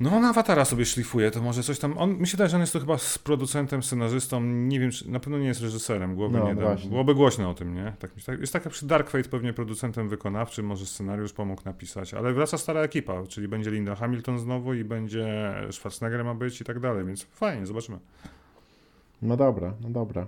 [0.00, 1.98] No, na awatara sobie szlifuje, to może coś tam.
[1.98, 4.40] On, mi się wydaje, że on jest to chyba z producentem, scenarzystą.
[4.40, 6.76] Nie wiem, czy, na pewno nie jest reżyserem, głowy no, nie da.
[6.88, 7.92] Byłoby głośno o tym, nie?
[7.98, 12.14] Tak, tak, jest tak jak przy Dark Fate pewnie producentem wykonawczym, może scenariusz pomógł napisać,
[12.14, 16.64] ale wraca stara ekipa, czyli będzie Linda Hamilton znowu i będzie Schwarzenegger ma być i
[16.64, 17.98] tak dalej, więc fajnie, zobaczymy.
[19.22, 20.26] No dobra, no dobra.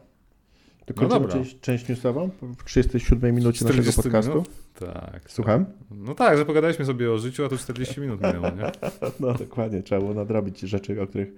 [0.94, 4.32] To no część, część newsową w 37 minucie naszego podcastu?
[4.32, 4.48] Minut?
[4.78, 5.20] Tak.
[5.26, 5.64] Słucham?
[5.90, 8.72] No tak, że pogadaliśmy sobie o życiu, a to 40 minut minęło, nie?
[9.20, 11.28] No dokładnie, trzeba było nadrobić rzeczy, o których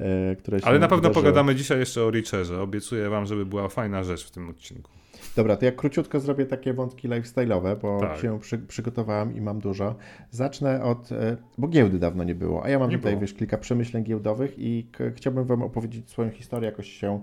[0.00, 1.24] e, które się Ale na pewno wydarzyły.
[1.24, 2.62] pogadamy dzisiaj jeszcze o Richerze.
[2.62, 4.90] Obiecuję wam, żeby była fajna rzecz w tym odcinku.
[5.36, 8.18] Dobra, to ja króciutko zrobię takie wątki lifestyle'owe, bo tak.
[8.18, 9.94] się przy, przygotowałem i mam dużo.
[10.30, 13.20] Zacznę od, e, bo giełdy dawno nie było, a ja mam nie tutaj, było.
[13.20, 17.20] wiesz, kilka przemyśleń giełdowych i chciałbym wam opowiedzieć swoją historię, jakoś się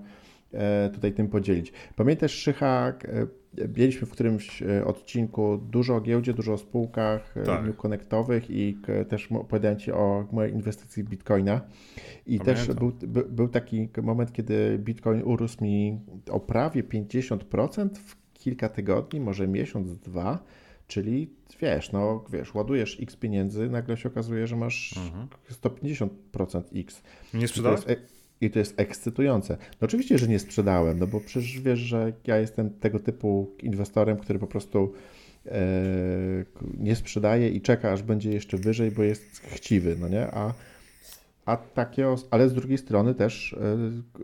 [0.94, 1.74] tutaj tym podzielić.
[1.96, 7.66] Pamiętasz, Szycha, e, mieliśmy w którymś e, odcinku dużo o giełdzie, dużo o spółkach tak.
[7.66, 8.78] new connectowych i
[9.10, 11.62] też opowiadałem Ci o mojej inwestycji w Bitcoina.
[12.26, 12.66] I Pamiętam.
[12.66, 12.92] też był,
[13.30, 16.00] był taki moment, kiedy Bitcoin urósł mi
[16.32, 20.44] o prawie 50% w kilka tygodni, może miesiąc, dwa.
[20.88, 21.30] Czyli
[21.62, 25.28] wiesz, no wiesz, ładujesz x pieniędzy, nagle się okazuje, że masz mhm.
[25.64, 27.02] 150% x.
[27.34, 27.82] Nie sprzedałeś?
[28.42, 29.58] I to jest ekscytujące.
[29.82, 34.18] No oczywiście, że nie sprzedałem, no bo przecież wiesz, że ja jestem tego typu inwestorem,
[34.18, 34.94] który po prostu
[35.46, 35.60] e,
[36.78, 40.32] nie sprzedaje i czeka, aż będzie jeszcze wyżej, bo jest chciwy, no nie?
[40.32, 40.54] A,
[41.46, 43.78] a takie, ale z drugiej strony też, e,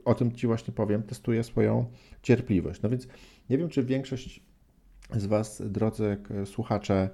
[0.05, 1.85] o tym Ci właśnie powiem, testuję swoją
[2.21, 2.81] cierpliwość.
[2.81, 3.07] No więc
[3.49, 4.50] nie wiem, czy większość
[5.15, 7.09] z Was, drodzy słuchacze,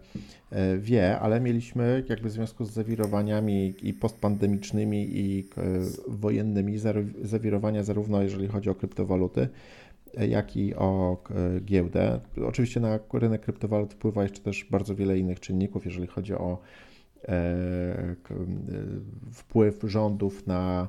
[0.52, 5.64] e, wie, ale mieliśmy jakby w związku z zawirowaniami i postpandemicznymi i e,
[6.08, 6.78] wojennymi
[7.22, 9.48] zawirowania zarówno jeżeli chodzi o kryptowaluty,
[10.18, 11.18] e, jak i o
[11.66, 12.20] giełdę.
[12.48, 16.58] Oczywiście na rynek kryptowalut wpływa jeszcze też bardzo wiele innych czynników, jeżeli chodzi o
[19.32, 20.88] wpływ rządów na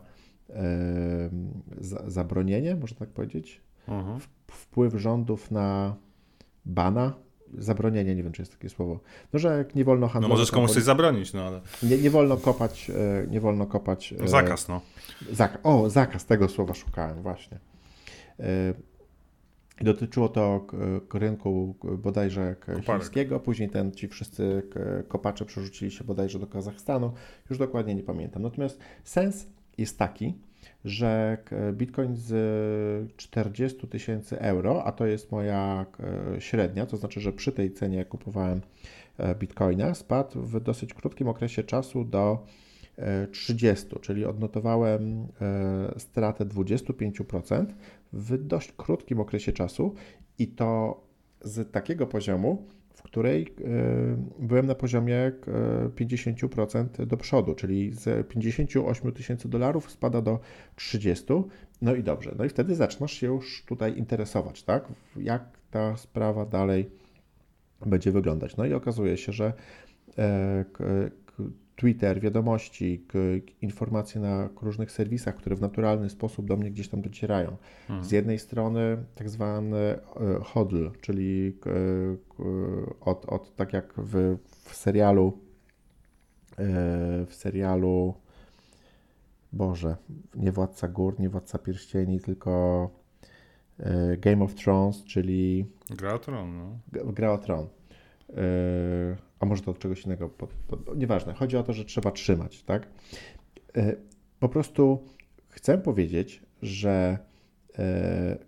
[2.06, 4.20] zabronienie, można tak powiedzieć, mhm.
[4.46, 5.96] wpływ rządów na
[6.68, 7.14] bana,
[7.58, 9.00] zabronienie, nie wiem, czy jest takie słowo.
[9.32, 10.36] No, że jak nie wolno no, handlować...
[10.36, 11.60] No możesz komuś coś zabronić, no ale...
[11.82, 14.14] Nie, nie wolno kopać, e, nie wolno kopać...
[14.20, 14.80] E, zakaz, no.
[15.32, 17.58] Zak o, zakaz, tego słowa szukałem, właśnie.
[18.40, 18.74] E,
[19.80, 20.66] dotyczyło to
[21.14, 22.56] rynku bodajże
[22.86, 24.62] chińskiego, później ten, ci wszyscy
[25.08, 27.12] kopacze przerzucili się bodajże do Kazachstanu,
[27.50, 28.42] już dokładnie nie pamiętam.
[28.42, 29.46] Natomiast sens
[29.78, 30.34] jest taki,
[30.88, 31.38] że
[31.72, 35.86] Bitcoin z 40 tysięcy euro, a to jest moja
[36.38, 38.60] średnia, to znaczy, że przy tej cenie kupowałem
[39.38, 42.46] Bitcoina, spadł w dosyć krótkim okresie czasu do
[43.32, 45.28] 30, czyli odnotowałem
[45.98, 47.66] stratę 25%
[48.12, 49.94] w dość krótkim okresie czasu
[50.38, 51.00] i to
[51.40, 52.66] z takiego poziomu,
[52.98, 55.32] w której e, byłem na poziomie
[55.96, 60.40] 50% e, do przodu, czyli z 58 tysięcy dolarów spada do
[60.76, 61.24] 30.
[61.82, 64.88] No i dobrze, no i wtedy zaczynasz się już tutaj interesować, tak?
[65.16, 66.90] Jak ta sprawa dalej
[67.86, 68.56] będzie wyglądać.
[68.56, 69.52] No i okazuje się, że
[70.18, 70.64] e,
[71.78, 73.06] Twitter, wiadomości,
[73.62, 77.56] informacje na różnych serwisach, które w naturalny sposób do mnie gdzieś tam docierają.
[77.88, 78.04] Hmm.
[78.04, 80.00] Z jednej strony tak zwany e,
[80.42, 81.56] hodl, czyli
[83.00, 85.38] od, od tak jak w, w serialu
[86.58, 86.64] e,
[87.26, 88.14] w serialu
[89.52, 89.96] Boże,
[90.34, 92.90] nie Władca Gór, nie Władca Pierścieni, tylko
[93.78, 96.78] e, Game of Thrones, czyli Gra o Tron, no.
[97.12, 97.66] Gra o Tron
[99.40, 101.32] a może to od czegoś innego, pod, pod, nieważne.
[101.34, 102.88] Chodzi o to, że trzeba trzymać, tak?
[103.76, 103.96] E,
[104.40, 105.04] po prostu
[105.48, 107.18] chcę powiedzieć, że
[107.78, 108.38] e,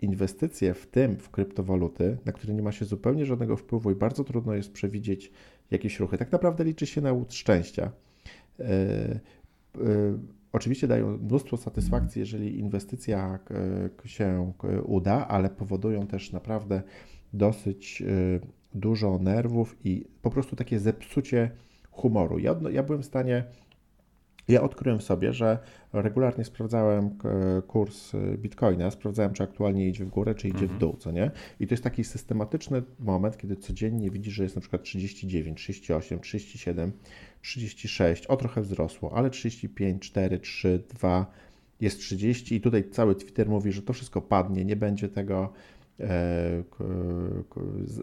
[0.00, 4.24] inwestycje w tym, w kryptowaluty, na które nie ma się zupełnie żadnego wpływu i bardzo
[4.24, 5.32] trudno jest przewidzieć
[5.70, 7.92] jakieś ruchy, tak naprawdę liczy się na łód szczęścia.
[10.52, 13.38] Oczywiście dają mnóstwo satysfakcji, jeżeli inwestycja
[14.04, 14.52] się
[14.84, 16.82] uda, ale powodują też naprawdę
[17.32, 18.02] dosyć
[18.74, 21.50] dużo nerwów i po prostu takie zepsucie
[21.90, 22.38] humoru.
[22.38, 23.44] Ja, ja byłem w stanie,
[24.48, 25.58] ja odkryłem sobie, że
[25.92, 27.18] regularnie sprawdzałem
[27.66, 30.76] kurs bitcoina, sprawdzałem, czy aktualnie idzie w górę, czy idzie mhm.
[30.76, 31.30] w dół, co nie?
[31.60, 36.20] I to jest taki systematyczny moment, kiedy codziennie widzisz, że jest na przykład 39, 38,
[36.20, 36.92] 37,
[37.42, 41.26] 36, o trochę wzrosło, ale 35, 4, 3, 2,
[41.80, 45.79] jest 30 i tutaj cały Twitter mówi, że to wszystko padnie, nie będzie tego, E,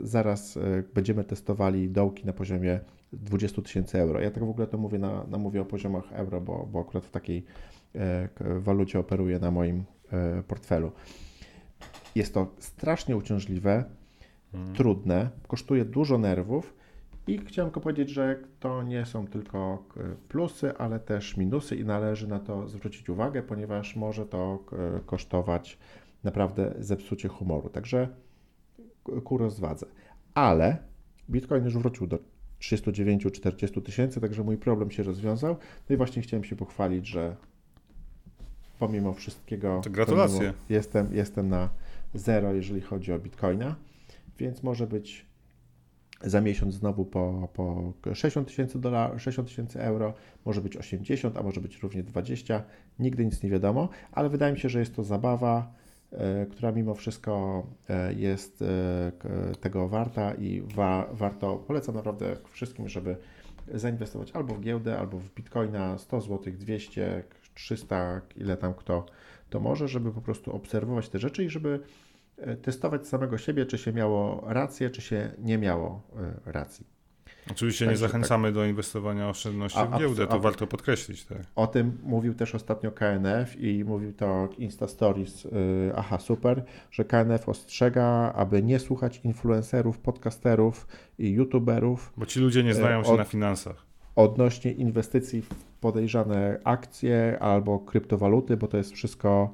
[0.03, 2.79] zaraz e, będziemy testowali dołki na poziomie
[3.13, 4.21] 20 tysięcy euro.
[4.21, 7.05] Ja tak w ogóle to mówię, na, na mówię o poziomach euro, bo, bo akurat
[7.05, 7.45] w takiej
[7.95, 8.29] e,
[8.59, 9.83] walucie operuję na moim
[10.47, 10.91] portfelu.
[12.15, 13.83] Jest to strasznie uciążliwe,
[14.51, 14.73] hmm.
[14.73, 16.73] trudne, kosztuje dużo nerwów
[17.27, 19.83] i chciałem tylko powiedzieć, że to nie są tylko
[20.27, 24.63] plusy, ale też minusy i należy na to zwrócić uwagę, ponieważ może to
[25.05, 25.77] kosztować
[26.23, 27.69] naprawdę zepsucie humoru.
[27.69, 28.07] Także
[29.23, 29.85] ku rozwadze.
[30.33, 30.77] Ale
[31.29, 32.19] Bitcoin już wrócił do
[32.59, 35.57] 39-40 tysięcy, także mój problem się rozwiązał.
[35.89, 37.35] No i właśnie chciałem się pochwalić, że
[38.79, 39.81] pomimo wszystkiego.
[39.83, 40.37] To gratulacje.
[40.37, 41.69] Pomimo, jestem, jestem na
[42.13, 43.75] zero, jeżeli chodzi o Bitcoina,
[44.39, 45.25] więc może być
[46.21, 50.13] za miesiąc znowu po, po 60 tysięcy dolarów, 60 tysięcy euro,
[50.45, 52.63] może być 80, a może być również 20.
[52.99, 55.73] Nigdy nic nie wiadomo, ale wydaje mi się, że jest to zabawa
[56.51, 59.11] która mimo wszystko e, jest e,
[59.59, 63.17] tego warta i wa warto, polecam naprawdę wszystkim, żeby
[63.73, 69.05] zainwestować albo w giełdę, albo w bitcoina 100 zł, 200, 300, ile tam kto
[69.49, 71.79] to może, żeby po prostu obserwować te rzeczy i żeby
[72.61, 76.01] testować samego siebie, czy się miało rację, czy się nie miało
[76.45, 76.96] racji.
[77.51, 77.99] Oczywiście nie tak.
[77.99, 78.55] zachęcamy tak.
[78.55, 81.25] do inwestowania oszczędności a, w giełdę, to warto podkreślić.
[81.25, 81.37] Tak.
[81.55, 85.51] O tym mówił też ostatnio KNF i mówił to Insta Stories, yy,
[85.95, 90.87] aha super, że KNF ostrzega, aby nie słuchać influencerów, podcasterów
[91.19, 92.13] i youtuberów.
[92.17, 93.85] Bo ci ludzie nie znają się od, na finansach.
[94.15, 95.49] Odnośnie inwestycji w
[95.81, 99.53] podejrzane akcje albo kryptowaluty, bo to jest wszystko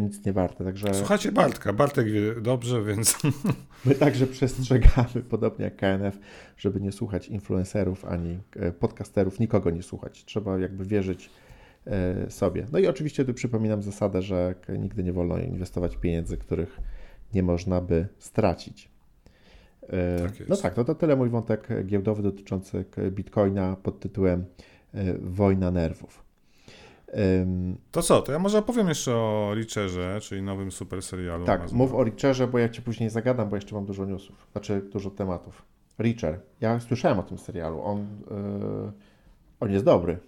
[0.00, 0.64] nic nie warte.
[0.64, 0.94] Także...
[0.94, 3.18] Słuchajcie Bartka, Bartek wie dobrze, więc...
[3.84, 6.18] My także przestrzegamy, podobnie jak KNF,
[6.56, 10.24] żeby nie słuchać influencerów ani e, podcasterów, nikogo nie słuchać.
[10.24, 11.30] Trzeba jakby wierzyć
[11.86, 12.66] e, sobie.
[12.72, 16.80] No i oczywiście tu przypominam zasadę, że nigdy nie wolno inwestować pieniędzy, których
[17.34, 18.88] nie można by stracić.
[20.22, 24.44] Tak no tak, no to tyle mój wątek giełdowy dotyczący Bitcoina pod tytułem
[25.20, 26.25] Wojna nerwów.
[27.90, 31.44] To co, to ja może opowiem jeszcze o Richerze, czyli nowym super serialu.
[31.44, 34.82] Tak, mów o Richerze, bo ja Ci później zagadam, bo jeszcze mam dużo newsów, znaczy
[34.92, 35.62] dużo tematów.
[35.98, 37.98] Richer, ja słyszałem o tym serialu, on,
[38.30, 38.92] yy,
[39.60, 40.18] on jest dobry.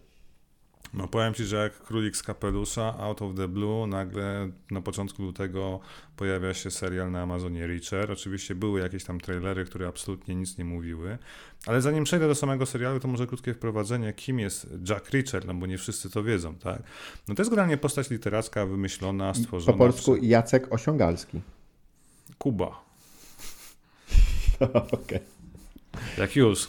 [0.94, 5.22] No powiem Ci, że jak królik z kapelusza, out of the blue, nagle na początku
[5.22, 5.80] lutego
[6.16, 8.12] pojawia się serial na Amazonie Reacher.
[8.12, 11.18] Oczywiście były jakieś tam trailery, które absolutnie nic nie mówiły,
[11.66, 15.54] ale zanim przejdę do samego serialu, to może krótkie wprowadzenie, kim jest Jack Reacher, no
[15.54, 16.82] bo nie wszyscy to wiedzą, tak?
[17.28, 19.72] No to jest generalnie postać literacka wymyślona, stworzona.
[19.72, 20.16] Po polsku.
[20.16, 21.40] Jacek Osiągalski.
[22.38, 22.84] Kuba.
[24.60, 24.92] Okej.
[24.92, 25.37] Okay.
[26.18, 26.68] Jak już.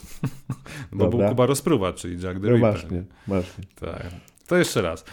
[0.92, 1.18] Bo Dobra.
[1.18, 2.72] był Kuba Rozpruwa, czyli Jack the no Ripper.
[2.72, 3.64] Właśnie, właśnie.
[3.80, 4.10] Tak.
[4.46, 5.04] To jeszcze raz.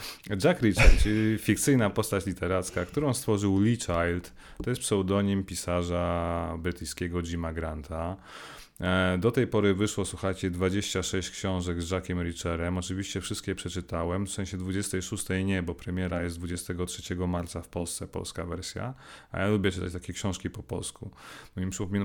[0.44, 4.32] Jack Reacher, czyli fikcyjna postać literacka, którą stworzył Lee Child,
[4.64, 8.16] to jest pseudonim pisarza brytyjskiego Jima Granta.
[8.80, 12.78] E, do tej pory wyszło, słuchajcie, 26 książek z Jackiem Richerem.
[12.78, 18.46] Oczywiście wszystkie przeczytałem, w sensie 26 nie, bo premiera jest 23 marca w Polsce, polska
[18.46, 18.94] wersja,
[19.32, 21.10] a ja lubię czytać takie książki po polsku.
[21.56, 21.62] No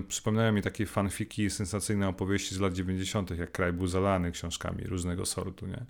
[0.08, 5.26] przypominają mi takie fanfiki, sensacyjne opowieści z lat 90., jak kraj był zalany książkami różnego
[5.26, 5.86] sortu, nie?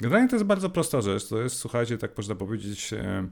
[0.00, 2.92] Generalnie to jest bardzo prosta rzecz, to jest, słuchajcie, tak można powiedzieć...
[2.92, 3.28] E,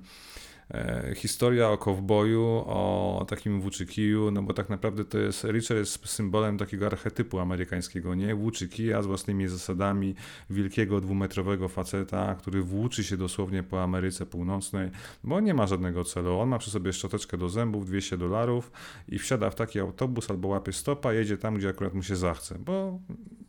[1.14, 6.58] historia o kowboju, o takim włóczykiju, no bo tak naprawdę to jest, Richard jest symbolem
[6.58, 8.34] takiego archetypu amerykańskiego, nie?
[8.34, 10.14] Włóczykija z własnymi zasadami
[10.50, 14.90] wielkiego dwumetrowego faceta, który włóczy się dosłownie po Ameryce Północnej,
[15.24, 16.38] bo nie ma żadnego celu.
[16.38, 18.72] On ma przy sobie szczoteczkę do zębów, 200 dolarów
[19.08, 22.58] i wsiada w taki autobus albo łapie stopa, jedzie tam, gdzie akurat mu się zachce,
[22.58, 23.00] bo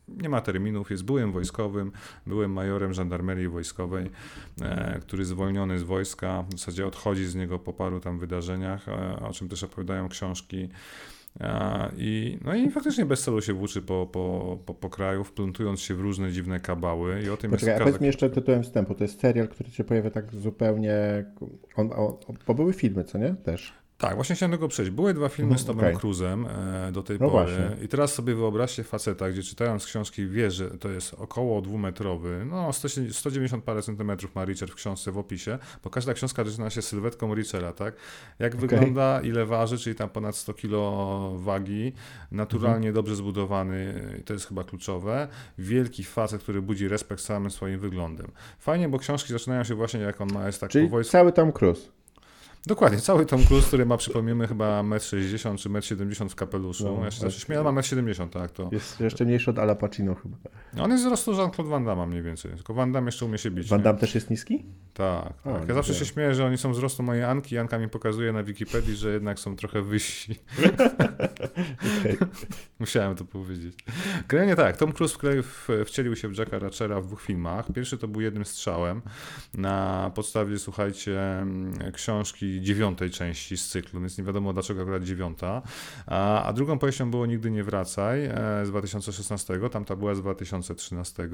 [0.08, 1.92] nie ma terminów, jest byłym wojskowym,
[2.28, 4.10] byłym majorem żandarmerii wojskowej,
[4.62, 9.20] e, który zwolniony z wojska, w zasadzie odchodzi z niego po paru tam wydarzeniach, e,
[9.20, 10.70] o czym też opowiadają książki.
[11.40, 15.82] E, I, no i faktycznie bez celu się włóczy po, po, po, po kraju, wplątując
[15.82, 17.22] się w różne dziwne kabały.
[17.26, 18.96] I o tym Poczekaj, jest a powiedz mi jeszcze tytułem wstępu.
[18.96, 20.96] To jest serial, który się pojawia tak zupełnie.
[21.76, 23.36] On, on, bo były filmy, co nie?
[23.44, 23.83] Też.
[24.04, 24.92] Tak, właśnie chciałem tego przejść.
[24.92, 25.94] Były dwa filmy z Tomem okay.
[25.96, 26.46] Cruise'em
[26.88, 27.56] e, do tej no pory.
[27.56, 27.86] Właśnie.
[27.86, 32.74] I teraz sobie wyobraźcie faceta, gdzie czytając książki wie, że to jest około dwumetrowy, no
[32.74, 36.82] 100, 190 parę centymetrów ma Richard w książce w opisie, bo każda książka zaczyna się
[36.82, 37.96] sylwetką Richera, tak?
[38.40, 38.68] Jak okay.
[38.68, 41.94] wygląda, ile waży, czyli tam ponad 100 kilo wagi,
[42.32, 42.96] naturalnie mhm.
[42.96, 43.94] dobrze zbudowany,
[44.26, 45.28] to jest chyba kluczowe,
[45.58, 48.32] wielki facet, który budzi respekt samym swoim wyglądem.
[48.60, 51.12] Fajnie, bo książki zaczynają się właśnie jak on ma, jest tak czyli po wojsku.
[51.12, 52.03] cały Tom Cruise.
[52.68, 56.96] Dokładnie, cały Tom Cruise, który ma, przypomnijmy, chyba 1,60 m czy 1,70 m w kapeluszu.
[56.98, 58.52] No, ja się zawsze śmieję, ma 1,70 m, tak.
[58.52, 58.70] To...
[58.72, 60.38] Jest jeszcze mniejszy od Ala Pacino chyba.
[60.84, 63.70] On jest wzrostu Jean-Claude Van Damme mniej więcej, tylko Van Damme jeszcze umie się bić.
[63.70, 64.02] Van Damme nie?
[64.02, 64.66] też jest niski?
[64.94, 65.68] Tak, tak.
[65.68, 67.58] ja zawsze się śmieję, że oni są wzrostu mojej Anki.
[67.58, 70.36] Anka mi pokazuje na Wikipedii, że jednak są trochę wyżsi.
[72.80, 73.78] Musiałem to powiedzieć.
[74.28, 75.18] Generalnie tak, Tom Cruise
[75.86, 77.66] wcielił się w Jacka Ratchera w dwóch filmach.
[77.74, 79.02] Pierwszy to był jednym strzałem
[79.54, 81.46] na podstawie, słuchajcie,
[81.94, 85.62] książki dziewiątej części z cyklu, więc nie wiadomo dlaczego akurat dziewiąta.
[86.08, 88.36] A, a drugą powieścią było Nigdy nie wracaj e,
[88.66, 91.30] z 2016, tamta była z 2013.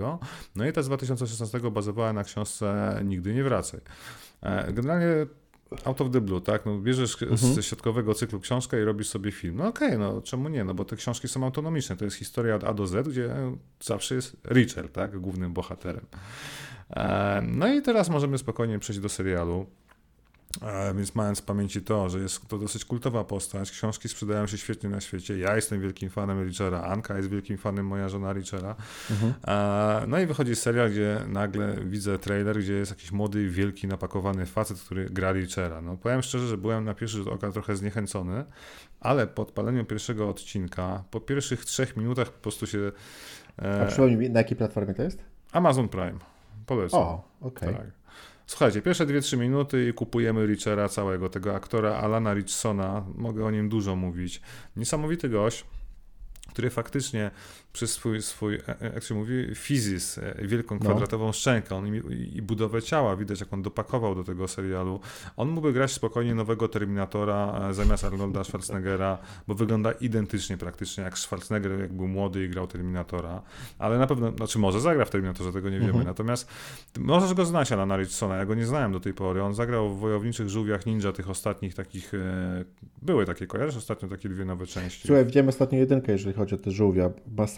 [0.56, 3.80] No i ta z 2016 bazowała na książce Nigdy nie wracaj.
[4.42, 5.26] E, generalnie
[5.86, 6.66] out of the blue, tak?
[6.66, 7.38] No, bierzesz mhm.
[7.38, 9.56] ze środkowego cyklu książkę i robisz sobie film.
[9.56, 10.64] No okej, okay, no czemu nie?
[10.64, 11.96] No bo te książki są autonomiczne.
[11.96, 13.36] To jest historia od A do Z, gdzie
[13.82, 15.20] zawsze jest Richard, tak?
[15.20, 16.06] Głównym bohaterem.
[16.90, 19.66] E, no i teraz możemy spokojnie przejść do serialu.
[20.62, 24.58] E, więc mając w pamięci to, że jest to dosyć kultowa postać, książki sprzedają się
[24.58, 25.38] świetnie na świecie.
[25.38, 28.76] Ja jestem wielkim fanem Richera, Anka jest wielkim fanem, moja żona Richera.
[29.12, 29.34] Mhm.
[29.48, 34.46] E, no i wychodzi serial, gdzie nagle widzę trailer, gdzie jest jakiś młody, wielki, napakowany
[34.46, 35.82] facet, który gra Richera.
[35.82, 38.46] No powiem szczerze, że byłem na pierwszy rzut oka trochę zniechęcony,
[39.00, 42.92] ale po odpaleniu pierwszego odcinka, po pierwszych trzech minutach po prostu się...
[43.62, 45.24] E, A przypomnij na jakiej platformie to jest?
[45.52, 46.20] Amazon Prime.
[46.66, 47.00] Polecam.
[47.00, 47.70] O, okej.
[47.70, 47.86] Okay.
[47.86, 47.99] Tak.
[48.50, 53.06] Słuchajcie, pierwsze 2-3 minuty i kupujemy Richera całego, tego aktora Alana Richsona.
[53.16, 54.42] Mogę o nim dużo mówić.
[54.76, 55.66] Niesamowity gość
[56.50, 57.32] który faktycznie
[57.74, 60.82] przez swój, swój e, e, jak się mówi, fizis, e, wielką no.
[60.82, 61.34] kwadratową no.
[61.34, 62.02] szczękę on i,
[62.38, 65.00] i, budowę ciała, widać jak on dopakował do tego serialu.
[65.38, 69.18] On mógłby grać spokojnie nowego Terminatora zamiast Arnolda Schwarzeneggera,
[69.48, 73.42] bo wygląda identycznie praktycznie jak Schwarzenegger, jak był młody i grał Terminatora,
[73.80, 76.06] ale na pewno, znaczy może zagra w Terminatorze, tego nie wiemy, mhm.
[76.06, 76.50] natomiast
[76.98, 80.00] możesz go znać, Alana Richardsona, ja go nie znałem do tej pory, on zagrał w
[80.00, 82.12] Wojowniczych Żółwiach Ninja, tych ostatnich takich,
[83.02, 85.08] były takie, kojarzysz ostatnio takie dwie nowe części?
[85.08, 87.10] Słuchaj, widziałem ostatnio jedynkę, jeżeli chodzi o te żółwia,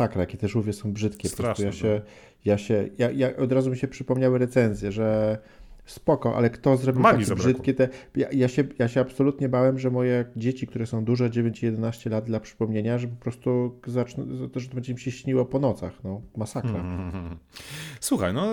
[0.02, 1.30] masakra, jakie te żółwie są brzydkie.
[1.30, 2.02] Straszne, ja się,
[2.46, 5.38] ja się, ja, ja, od razu mi się przypomniały recenzje, że
[5.86, 7.52] spoko, ale kto zrobił Magii takie zabrakło.
[7.52, 7.90] brzydkie te...
[8.16, 11.66] Ja, ja, się, ja się absolutnie bałem, że moje dzieci, które są duże, 9 i
[11.66, 15.60] 11 lat dla przypomnienia, że po prostu zaczną, że to będzie mi się śniło po
[15.60, 16.72] nocach, no masakra.
[16.72, 17.38] Hmm.
[18.00, 18.48] Słuchaj, no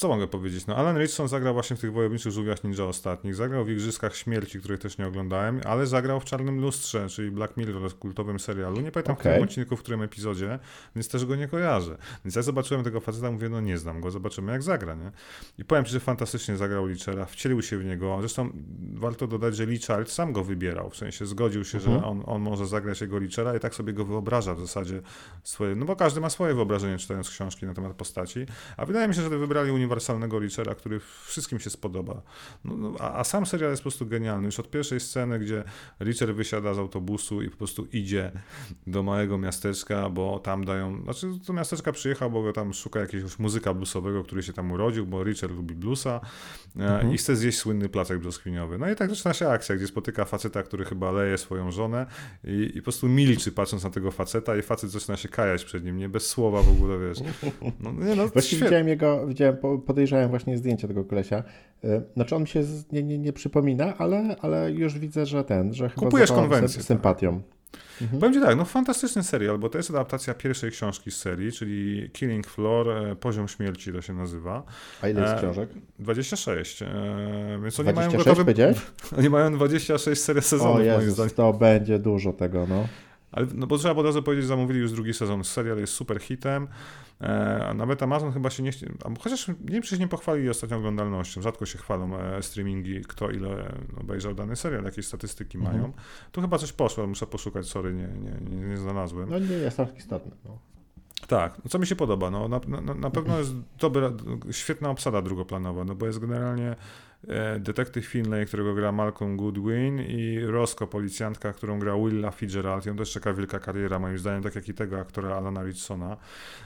[0.00, 0.66] co mogę powiedzieć?
[0.66, 4.58] No, Alan Richardson zagrał właśnie w tych wojowniczych żółwiach ninja ostatnich, zagrał w Igrzyskach Śmierci,
[4.58, 8.80] których też nie oglądałem, ale zagrał w Czarnym Lustrze, czyli Black Mirror, kultowym serialu.
[8.80, 9.14] Nie pamiętam okay.
[9.14, 10.58] w którym odcinku, w którym epizodzie,
[10.96, 11.96] więc też go nie kojarzę.
[12.24, 15.12] Więc ja zobaczyłem tego faceta, mówię, no nie znam go, zobaczymy jak zagra, nie?
[15.58, 18.16] I powiem ci, że fantastycznie zagrał Lichera, wcielił się w niego.
[18.20, 18.52] Zresztą
[18.94, 22.04] warto dodać, że Lichard sam go wybierał, w sensie zgodził się, że mhm.
[22.04, 25.02] on, on może zagrać jego Lichera i tak sobie go wyobraża w zasadzie
[25.44, 28.46] swoje, no bo każdy ma swoje wyobrażenie czytając książki na temat postaci,
[28.76, 32.22] a wydaje mi się, że wybrali uniwersalnego Richera, który wszystkim się spodoba.
[32.64, 34.46] No, no, a, a, sam serial jest po prostu genialny.
[34.46, 35.64] Już od pierwszej sceny, gdzie
[36.00, 38.32] Richard wysiada z autobusu i po prostu idzie
[38.86, 43.74] do małego miasteczka, bo tam dają, znaczy do miasteczka przyjechał, bo tam szuka jakiegoś muzyka
[43.74, 46.20] bluesowego, który się tam urodził, bo Richard lubi bluesa
[46.76, 47.14] e, mhm.
[47.14, 48.78] i chce zjeść słynny placek brzoskwiniowy.
[48.78, 52.06] No i tak zaczyna się akcja, gdzie spotyka faceta, który chyba leje swoją żonę
[52.44, 55.84] i, i po prostu milczy patrząc na tego faceta i facet zaczyna się kajać przed
[55.84, 57.18] nim, nie bez słowa w ogóle, wiesz.
[57.80, 58.58] No, nie, no, świetnie.
[58.58, 61.42] widziałem jego, widziałem, podejrzałem właśnie zdjęcie tego kolesia.
[61.84, 65.74] E, znaczy on mi się nie, nie, nie przypomina, ale, ale już widzę, że ten,
[65.74, 66.82] że chyba Kupujesz konwencję.
[66.82, 67.42] Z sympatią.
[67.42, 67.60] Tak.
[68.02, 68.20] Mhm.
[68.20, 72.10] Powiem Ci tak, no fantastyczny serial, bo to jest adaptacja pierwszej książki z serii, czyli
[72.12, 74.62] Killing Floor, e, Poziom Śmierci to się nazywa.
[75.02, 75.70] A ile jest e, książek?
[75.98, 76.82] 26.
[76.82, 76.86] E,
[77.62, 78.54] więc oni 26 mają gotowy...
[79.18, 81.34] Oni mają 26 serii sezonów, o Jezus, moim zdaniem.
[81.34, 82.86] to będzie dużo tego, no.
[83.32, 85.44] Ale, no bo trzeba od razu powiedzieć, zamówili już drugi sezon.
[85.44, 86.68] Serial jest super hitem.
[87.20, 88.70] E, a nawet Amazon chyba się nie.
[89.20, 91.42] Chociaż nie wiem, czy się nie pochwalili ostatnią oglądalnością.
[91.42, 95.76] Rzadko się chwalą e, streamingi, kto ile obejrzał dany serial, jakie statystyki mhm.
[95.76, 95.92] mają.
[96.32, 99.30] Tu chyba coś poszło, muszę poszukać, sorry, nie, nie, nie, nie znalazłem.
[99.30, 100.32] No nie jest tak istotne.
[100.44, 100.58] No.
[101.26, 102.30] Tak, no co mi się podoba?
[102.30, 104.10] No, na, na, na pewno jest dobra,
[104.50, 106.76] świetna obsada drugoplanowa, no bo jest generalnie
[107.60, 112.86] detektyw Finlay, którego gra Malcolm Goodwin i Roscoe, policjantka, którą gra Willa Fitzgerald.
[112.86, 116.16] On też czeka wielka kariera, moim zdaniem, tak jak i tego aktora Alana Richsona.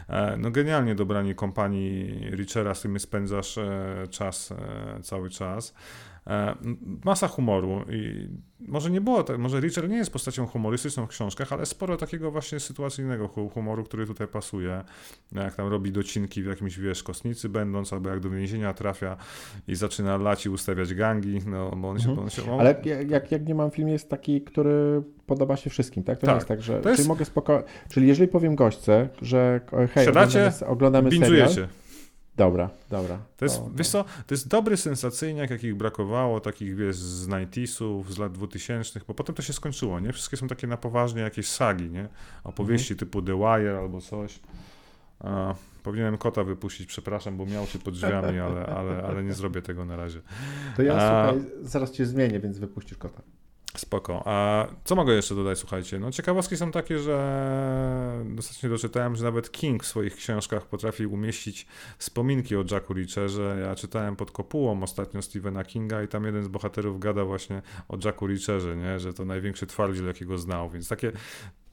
[0.08, 5.74] E, no genialnie dobrani kompanii Richera, z którymi spędzasz e, czas, e, cały czas.
[6.26, 6.54] E,
[7.04, 8.28] masa humoru i
[8.60, 12.30] może nie było tak, może Richard nie jest postacią humorystyczną w książkach, ale sporo takiego
[12.30, 14.84] właśnie sytuacyjnego humoru, który tutaj pasuje,
[15.32, 19.16] jak tam robi docinki w jakimś, wiesz, kostnicy będąc, albo jak do więzienia trafia
[19.68, 22.08] i zaczyna lać i ustawiać gangi, no bo on się...
[22.08, 22.24] Mhm.
[22.24, 22.60] On się on...
[22.60, 22.76] Ale
[23.08, 26.18] jak, jak nie mam film jest taki, który podoba się wszystkim, tak?
[26.18, 26.34] To tak.
[26.34, 26.80] jest tak, że...
[26.80, 26.98] To jest...
[26.98, 27.64] Czyli mogę spoko...
[27.88, 29.60] Czyli jeżeli powiem gośce, że
[29.94, 31.68] hej, Siadacie, oglądamy, oglądamy serial...
[32.36, 33.18] Dobra, dobra.
[33.36, 38.10] To jest, o, wiesz co, to jest dobry sensacyjniak, jakich brakowało, takich wiesz, z 90
[38.10, 40.12] z lat 2000 bo potem to się skończyło, nie?
[40.12, 42.08] Wszystkie są takie na poważnie jakieś sagi, nie?
[42.44, 42.98] Opowieści mhm.
[42.98, 44.40] typu The Wire albo coś.
[45.20, 49.62] A, powinienem kota wypuścić, przepraszam, bo miał się pod drzwiami, ale, ale, ale nie zrobię
[49.62, 50.20] tego na razie.
[50.76, 51.32] To ja, A...
[51.32, 53.22] słuchaj, zaraz cię zmienię, więc wypuścisz kota.
[53.76, 54.22] Spoko.
[54.26, 55.98] A co mogę jeszcze dodać, słuchajcie?
[55.98, 61.66] No ciekawostki są takie, że dostatecznie doczytałem, że nawet King w swoich książkach potrafi umieścić
[61.98, 63.58] wspominki o Jacku Reacherze.
[63.60, 67.96] Ja czytałem pod kopułą ostatnio Stephena Kinga i tam jeden z bohaterów gada właśnie o
[68.04, 68.98] Jacku Reacherze, nie?
[69.00, 70.70] że to największy twardziel, jakiego znał.
[70.70, 71.12] Więc takie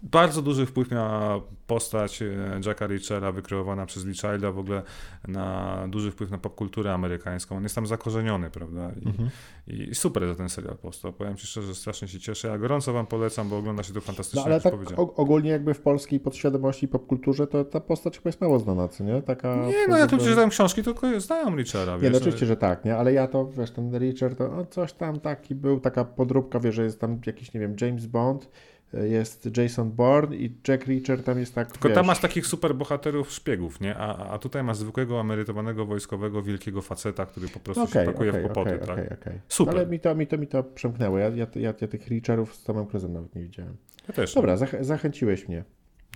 [0.04, 4.82] bardzo duży wpływ miała postać e, Jacka Reachera wykreowana przez Lee Childa, w ogóle
[5.28, 7.58] na duży wpływ na popkulturę amerykańską.
[7.58, 8.91] On jest tam zakorzeniony, prawda?
[9.02, 9.30] I, mhm.
[9.68, 11.14] i super za ten serial powstał.
[11.14, 12.47] Powiem Ci szczerze, strasznie się cieszę.
[12.47, 14.41] Ja gorąco Wam polecam, bo ogląda się to fantastycznie.
[14.41, 18.60] No ale tak ogólnie jakby w polskiej podświadomości popkulturze to ta postać chyba jest mało
[18.60, 19.22] znana, co nie?
[19.22, 22.86] Taka nie, no jak ludzie czytają książki, to znają Reachera, Nie, no oczywiście, że tak,
[22.86, 22.97] nie?
[22.97, 26.76] Ale ja to, wiesz, ten Reacher to no, coś tam taki był, taka podróbka, wiesz,
[26.76, 28.49] że jest tam jakiś, nie wiem, James Bond,
[28.94, 31.72] jest Jason Bourne i Jack Reacher tam jest tak.
[31.72, 33.96] Tylko wiesz, tam masz takich super bohaterów szpiegów, nie?
[33.98, 38.30] A, a tutaj masz zwykłego emerytowanego wojskowego wielkiego faceta, który po prostu okay, się pakuje
[38.30, 38.76] okay, w kłopoty.
[38.76, 39.22] Okay, tak?
[39.22, 39.76] okay, Super.
[39.76, 41.18] Ale mi to, mi to, mi to przemknęło.
[41.18, 43.78] Ja, ja, ja, ja tych Reacherów z Tomem Cruzem nawet nie widziałem.
[44.08, 44.34] Ja też.
[44.34, 45.64] Dobra, zach zachęciłeś mnie.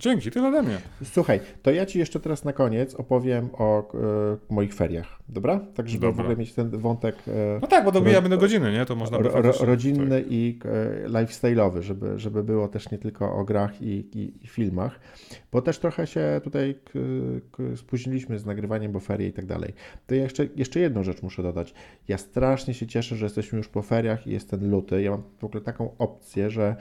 [0.00, 0.78] Dzięki, tyle ode mnie.
[1.04, 5.60] Słuchaj, to ja Ci jeszcze teraz na koniec opowiem o e, moich feriach, dobra?
[5.74, 6.16] Tak, żeby dobra.
[6.16, 7.16] w ogóle mieć ten wątek...
[7.28, 8.84] E, no tak, bo dobijamy do godziny, nie?
[8.86, 9.18] To można...
[9.18, 10.32] Ro, rodzinny tak.
[10.32, 10.58] i
[11.04, 15.00] e, lifestyle'owy, żeby, żeby było też nie tylko o grach i, i, i filmach,
[15.52, 16.90] bo też trochę się tutaj k,
[17.52, 19.72] k, spóźniliśmy z nagrywaniem, bo ferie i tak dalej.
[20.06, 21.74] To ja jeszcze, jeszcze jedną rzecz muszę dodać.
[22.08, 25.02] Ja strasznie się cieszę, że jesteśmy już po feriach i jest ten luty.
[25.02, 26.76] Ja mam w ogóle taką opcję, że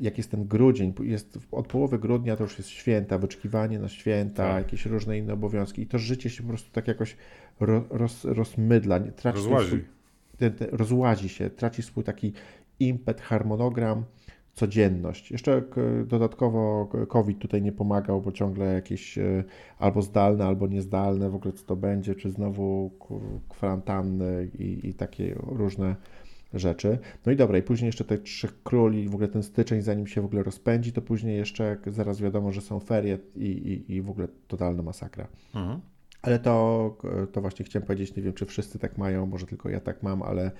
[0.00, 4.42] jak jest ten grudzień, jest od połowy grudnia to już jest święta, wyczekiwanie na święta,
[4.42, 4.64] tak.
[4.64, 7.16] jakieś różne inne obowiązki i to życie się po prostu tak jakoś
[7.60, 9.66] ro, roz, rozmydla, traci rozłazi.
[9.66, 9.84] Swój,
[10.36, 12.32] ten, ten, rozłazi się, traci swój taki
[12.80, 14.04] impet, harmonogram,
[14.58, 15.30] codzienność.
[15.30, 15.62] Jeszcze
[16.06, 19.44] dodatkowo COVID tutaj nie pomagał, bo ciągle jakieś e,
[19.78, 22.90] albo zdalne, albo niezdalne, w ogóle co to będzie, czy znowu
[23.48, 25.96] kwarantanny i, i takie różne
[26.54, 26.98] rzeczy.
[27.26, 30.20] No i dobra, i później jeszcze te Trzech Króli, w ogóle ten styczeń, zanim się
[30.20, 34.10] w ogóle rozpędzi, to później jeszcze zaraz wiadomo, że są ferie i, i, i w
[34.10, 35.28] ogóle totalna masakra.
[35.54, 35.80] Mhm.
[36.22, 36.96] Ale to,
[37.32, 40.22] to właśnie chciałem powiedzieć, nie wiem, czy wszyscy tak mają, może tylko ja tak mam,
[40.22, 40.50] ale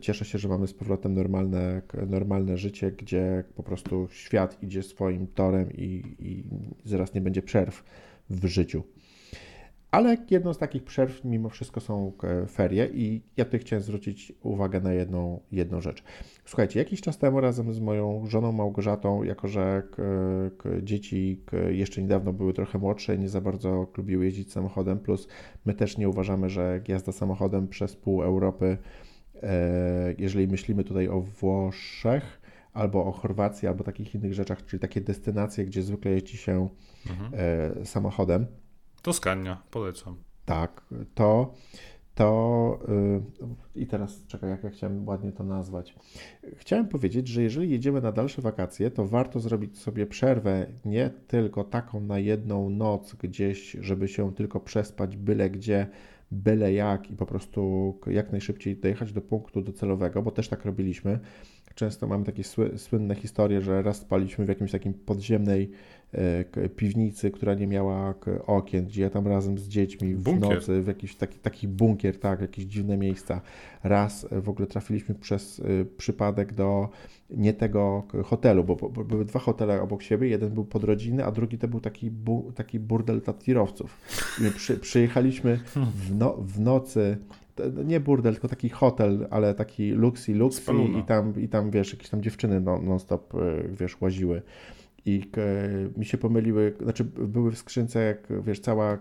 [0.00, 5.26] cieszę się, że mamy z powrotem normalne, normalne życie, gdzie po prostu świat idzie swoim
[5.26, 6.44] torem i, i
[6.84, 7.84] zaraz nie będzie przerw
[8.30, 8.82] w życiu.
[9.92, 14.32] Ale jedną z takich przerw mimo wszystko są e, ferie i ja tutaj chciałem zwrócić
[14.42, 16.04] uwagę na jedną, jedną rzecz.
[16.44, 19.82] Słuchajcie, jakiś czas temu razem z moją żoną Małgorzatą, jako że
[20.82, 25.28] dzieci jeszcze niedawno były trochę młodsze i nie za bardzo lubiły jeździć samochodem, plus
[25.64, 28.78] my też nie uważamy, że jazda samochodem przez pół Europy,
[29.42, 35.00] e, jeżeli myślimy tutaj o Włoszech, albo o Chorwacji, albo takich innych rzeczach, czyli takie
[35.00, 36.68] destynacje, gdzie zwykle jeździ się
[37.10, 37.32] mhm.
[37.80, 38.46] e, samochodem.
[39.02, 40.16] Toskania, polecam.
[40.44, 40.84] Tak,
[41.14, 41.54] to
[42.14, 42.78] to
[43.74, 45.94] yy, i teraz czekaj, jak ja chciałem ładnie to nazwać.
[46.56, 51.64] Chciałem powiedzieć, że jeżeli jedziemy na dalsze wakacje, to warto zrobić sobie przerwę nie tylko
[51.64, 55.86] taką na jedną noc gdzieś, żeby się tylko przespać byle gdzie,
[56.30, 61.18] byle jak i po prostu jak najszybciej dojechać do punktu docelowego, bo też tak robiliśmy.
[61.74, 62.42] Często mamy takie
[62.76, 65.70] słynne historie, że raz spaliśmy w jakimś takim podziemnej
[66.76, 68.14] piwnicy, która nie miała
[68.46, 70.54] okien, gdzie ja tam razem z dziećmi w bunkier.
[70.54, 73.40] nocy, w jakiś taki, taki bunkier, tak, jakieś dziwne miejsca.
[73.84, 76.88] Raz w ogóle trafiliśmy przez e, przypadek do
[77.30, 81.58] nie tego hotelu, bo, bo były dwa hotele obok siebie, jeden był podrodzinny, a drugi
[81.58, 84.00] to był taki, bu, taki burdel dla tirowców.
[84.56, 85.60] Przy, przyjechaliśmy
[85.94, 87.18] w, no, w nocy
[87.84, 92.08] nie burdel, tylko taki hotel, ale taki luxi, luxi i tam, i tam, wiesz, jakieś
[92.08, 93.38] tam dziewczyny non-stop, e,
[93.80, 94.42] wiesz, łaziły.
[95.06, 95.30] I
[95.96, 98.98] mi się pomyliły, znaczy były w skrzynce, jak wiesz, cała e,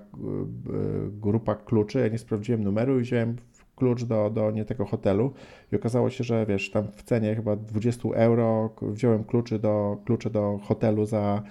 [1.12, 3.36] grupa kluczy, ja nie sprawdziłem numeru i wziąłem
[3.76, 5.34] klucz do, do nie tego hotelu
[5.72, 10.30] i okazało się, że wiesz, tam w cenie chyba 20 euro wziąłem kluczy do, klucze
[10.30, 11.44] do hotelu za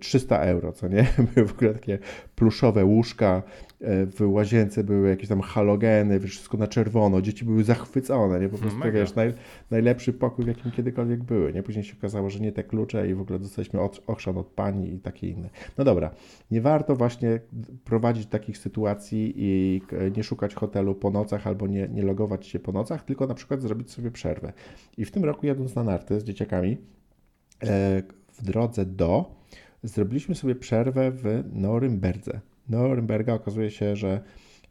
[0.00, 1.06] 300 euro, co nie?
[1.34, 1.98] Były w ogóle takie
[2.36, 3.42] pluszowe łóżka,
[3.80, 8.48] e, w łazience były jakieś tam halogeny, wszystko na czerwono, dzieci były zachwycone, nie?
[8.48, 8.92] Po prostu, Mega.
[8.92, 9.34] wiesz, naj,
[9.70, 11.62] najlepszy pokój, w jakim kiedykolwiek były, nie?
[11.62, 14.94] Później się okazało, że nie te klucze i w ogóle dostaliśmy od, ochrzan od pani
[14.94, 15.50] i takie inne.
[15.78, 16.10] No dobra,
[16.50, 17.40] nie warto właśnie
[17.84, 19.82] prowadzić takich sytuacji i
[20.16, 23.62] nie szukać hotelu po nocach albo nie, nie logować się po nocach, tylko na przykład
[23.62, 24.52] zrobić sobie przerwę.
[24.96, 26.76] I w tym roku jadąc na narty z dzieciakami,
[27.62, 29.35] e, w drodze do
[29.88, 32.40] zrobiliśmy sobie przerwę w Norymberdze.
[32.68, 34.20] Norymberga okazuje się, że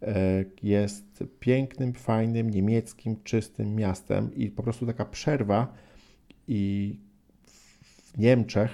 [0.01, 5.73] e, jest pięknym, fajnym, niemieckim, czystym miastem i po prostu taka przerwa
[6.47, 6.95] i
[7.83, 8.71] w Niemczech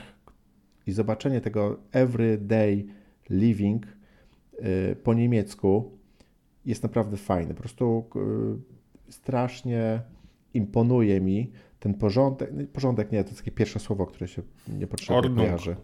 [0.88, 2.86] i zobaczenie tego everyday
[3.30, 3.86] living
[4.60, 5.92] e, po niemiecku
[6.66, 7.54] jest naprawdę fajne.
[7.54, 10.02] Po prostu e, strasznie
[10.54, 12.52] imponuje mi ten porządek.
[12.74, 14.42] Porządek nie, to jest takie pierwsze słowo, które się
[14.80, 15.76] niepotrzebnie kojarzy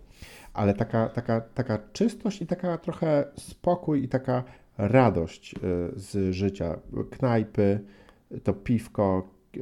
[0.57, 4.43] ale taka, taka, taka czystość i taka trochę spokój i taka
[4.77, 5.57] radość e,
[5.95, 6.79] z życia.
[7.11, 7.79] Knajpy,
[8.43, 9.59] to piwko, e,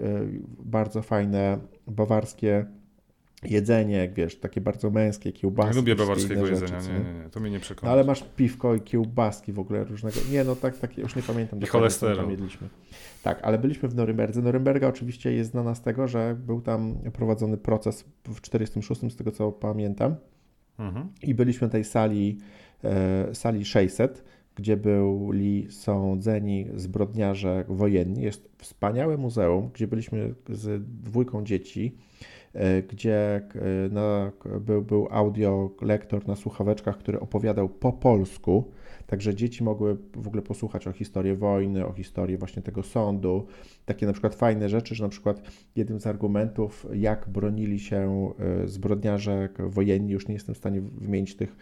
[0.60, 2.66] bardzo fajne bawarskie
[3.44, 5.72] jedzenie, jak wiesz, takie bardzo męskie, kiełbaski.
[5.72, 7.92] Ja lubię bawarskiego jedzenia, nie, nie, nie, to mnie nie przekona.
[7.92, 11.22] No, ale masz piwko i kiełbaski w ogóle różnego, nie no tak, tak już nie
[11.22, 11.60] pamiętam.
[11.60, 12.30] I cholesterol.
[12.30, 12.70] jedliśmy.
[13.24, 14.42] Tak, ale byliśmy w Norymberdze.
[14.42, 19.32] Norymberga oczywiście jest znana z tego, że był tam prowadzony proces w 46 z tego
[19.32, 20.16] co pamiętam
[21.24, 22.38] I byliśmy w tej sali,
[22.84, 24.24] e, sali 600,
[24.56, 28.22] gdzie byli sądzeni zbrodniarze wojenni.
[28.22, 31.98] Jest wspaniałe muzeum, gdzie byliśmy z dwójką dzieci,
[32.54, 33.42] e, gdzie e,
[33.92, 38.72] na, był, był audio lektor na słuchaweczkach, który opowiadał po polsku
[39.08, 43.48] Także dzieci mogły w ogóle posłuchać o historii wojny, o historii właśnie tego sądu.
[43.86, 45.42] Takie na przykład fajne rzeczy, że na przykład
[45.76, 51.36] jednym z argumentów, jak bronili się e, zbrodniarze wojenni, już nie jestem w stanie wymienić
[51.36, 51.56] tych,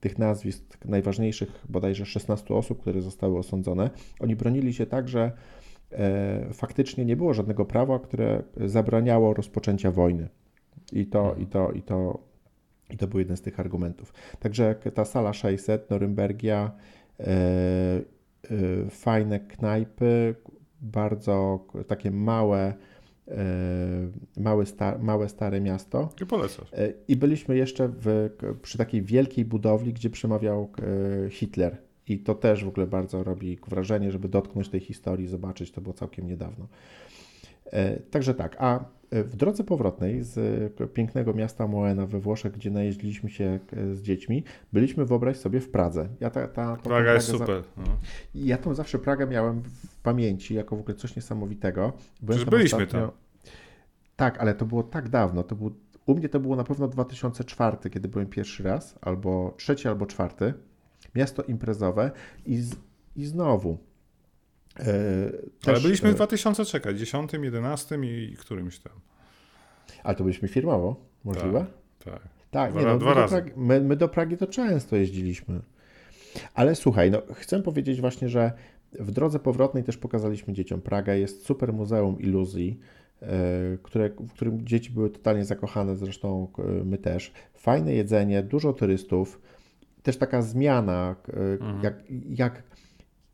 [0.00, 3.90] tych nazwisk najważniejszych, bodajże 16 osób, które zostały osądzone.
[4.20, 5.32] Oni bronili się tak, że
[5.92, 10.28] e, faktycznie nie było żadnego prawa, które zabraniało rozpoczęcia wojny.
[10.92, 12.29] I to, i to, i to
[12.92, 14.12] i to był jeden z tych argumentów.
[14.38, 16.70] Także ta sala 600, Norymbergia,
[17.20, 18.00] e, e,
[18.90, 20.34] fajne knajpy,
[20.80, 22.74] bardzo takie małe,
[23.28, 23.34] e,
[24.36, 26.08] małe, sta, małe stare miasto.
[26.22, 26.72] I polecasz.
[27.08, 28.30] I byliśmy jeszcze w,
[28.62, 30.72] przy takiej wielkiej budowli, gdzie przemawiał
[31.30, 31.76] Hitler.
[32.06, 35.94] I to też w ogóle bardzo robi wrażenie, żeby dotknąć tej historii, zobaczyć, to było
[35.94, 36.66] całkiem niedawno.
[38.10, 43.58] Także tak, a w drodze powrotnej z pięknego miasta Moena we Włoszech, gdzie najeździliśmy się
[43.72, 46.08] e, z dziećmi, byliśmy, wyobraź sobie, w Pradze.
[46.20, 47.62] Ja ta, ta, Praga jest super.
[47.76, 47.82] Za...
[47.82, 47.96] No.
[48.34, 51.92] Ja tą zawsze Pragę miałem w pamięci jako w ogóle coś niesamowitego.
[52.22, 53.00] Byłem tam byliśmy ostatnio...
[53.00, 53.10] tam.
[54.16, 55.42] Tak, ale to było tak dawno.
[55.42, 55.74] To był...
[56.06, 60.54] U mnie to było na pewno 2004, kiedy byłem pierwszy raz, albo trzeci, albo czwarty.
[61.14, 62.10] Miasto imprezowe
[62.46, 62.76] i, z...
[63.16, 63.89] i znowu E,
[64.74, 68.92] też, Ale byliśmy w 2000, czekaj, 10, 11 i którymś tam.
[70.04, 71.66] Ale to byliśmy firmowo, możliwe?
[72.04, 72.14] Tak.
[72.14, 72.22] tak.
[72.50, 73.36] tak dwa, nie, no, dwa my, razy.
[73.36, 75.60] Do Pragi, my, my, do Pragi to często jeździliśmy.
[76.54, 78.52] Ale słuchaj, no, chcę powiedzieć właśnie, że
[78.92, 81.14] w drodze powrotnej też pokazaliśmy dzieciom Praga.
[81.14, 82.80] Jest super muzeum iluzji,
[83.22, 83.28] e,
[83.82, 87.32] które, w którym dzieci były totalnie zakochane, zresztą e, my też.
[87.54, 89.40] Fajne jedzenie, dużo turystów,
[90.02, 91.82] też taka zmiana, e, Mhm.
[91.82, 91.94] jak,
[92.28, 92.62] jak,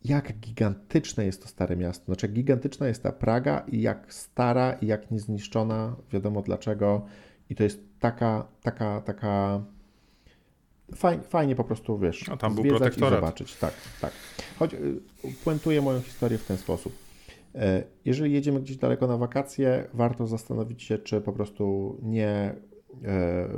[0.04, 2.04] jak gigantyczne jest to stare miasto.
[2.04, 7.06] Znaczy, jak gigantyczna jest ta Praga i jak stara i jak niezniszczona, wiadomo dlaczego.
[7.50, 9.64] I to jest taka, taka, taka.
[10.94, 12.28] Fajnie, fajnie po prostu wiesz.
[12.28, 13.20] No, tam był zwiedzać i protektorat.
[13.20, 13.56] zobaczyć.
[13.56, 14.12] Tak, tak.
[14.58, 15.00] Choć y,
[15.44, 16.92] puentuję moją historię w ten sposób.
[17.54, 22.54] E, Jeżeli jedziemy gdzieś daleko na wakacje, warto zastanowić się, czy po prostu nie e,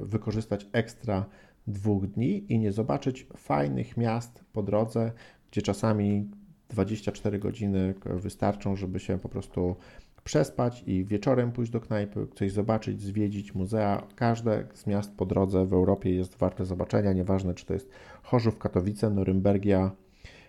[0.03, 1.24] wykorzystać ekstra
[1.66, 5.12] dwóch dni i nie zobaczyć fajnych miast po drodze,
[5.51, 6.30] gdzie czasami
[6.68, 9.76] 24 godziny wystarczą, żeby się po prostu
[10.24, 14.07] przespać i wieczorem pójść do knajpy, coś zobaczyć, zwiedzić muzea.
[14.16, 17.90] Każde z miast po drodze w Europie jest warte zobaczenia, nieważne czy to jest
[18.22, 19.90] Chorzów, Katowice, Norymbergia,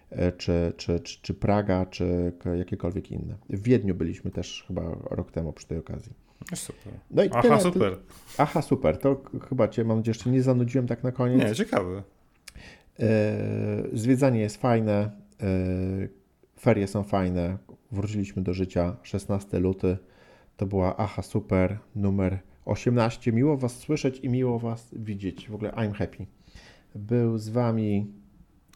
[0.09, 3.35] e, czy, czy, czy, czy Praga, czy jakiekolwiek inne.
[3.49, 6.13] W Wiedniu byliśmy też chyba rok temu przy tej okazji.
[6.55, 6.93] Super.
[7.11, 7.97] No i Aha, tyle- super.
[8.37, 8.97] Aha, super.
[8.97, 11.43] To chyba Cię, mam nadzieję, jeszcze nie zanudziłem tak na koniec.
[11.43, 12.03] Nie, ciekawe.
[12.99, 15.47] E, Zwiedzanie jest fajne, e,
[16.59, 17.57] ferie są fajne,
[17.91, 18.97] wróciliśmy do życia.
[19.03, 19.97] 16 luty
[20.57, 23.31] to była aha super numer 18.
[23.31, 25.49] Miło Was słyszeć i miło Was widzieć.
[25.49, 26.25] W ogóle I'm happy.
[26.95, 28.07] Był z Wami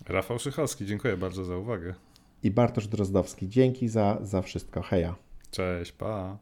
[0.09, 1.93] Rafał Szychowski, dziękuję bardzo za uwagę.
[2.43, 3.49] i Bartosz Drozdowski.
[3.49, 4.81] Dzięki za, za wszystko.
[4.81, 5.15] Heja.
[5.51, 6.37] Cześć, pa.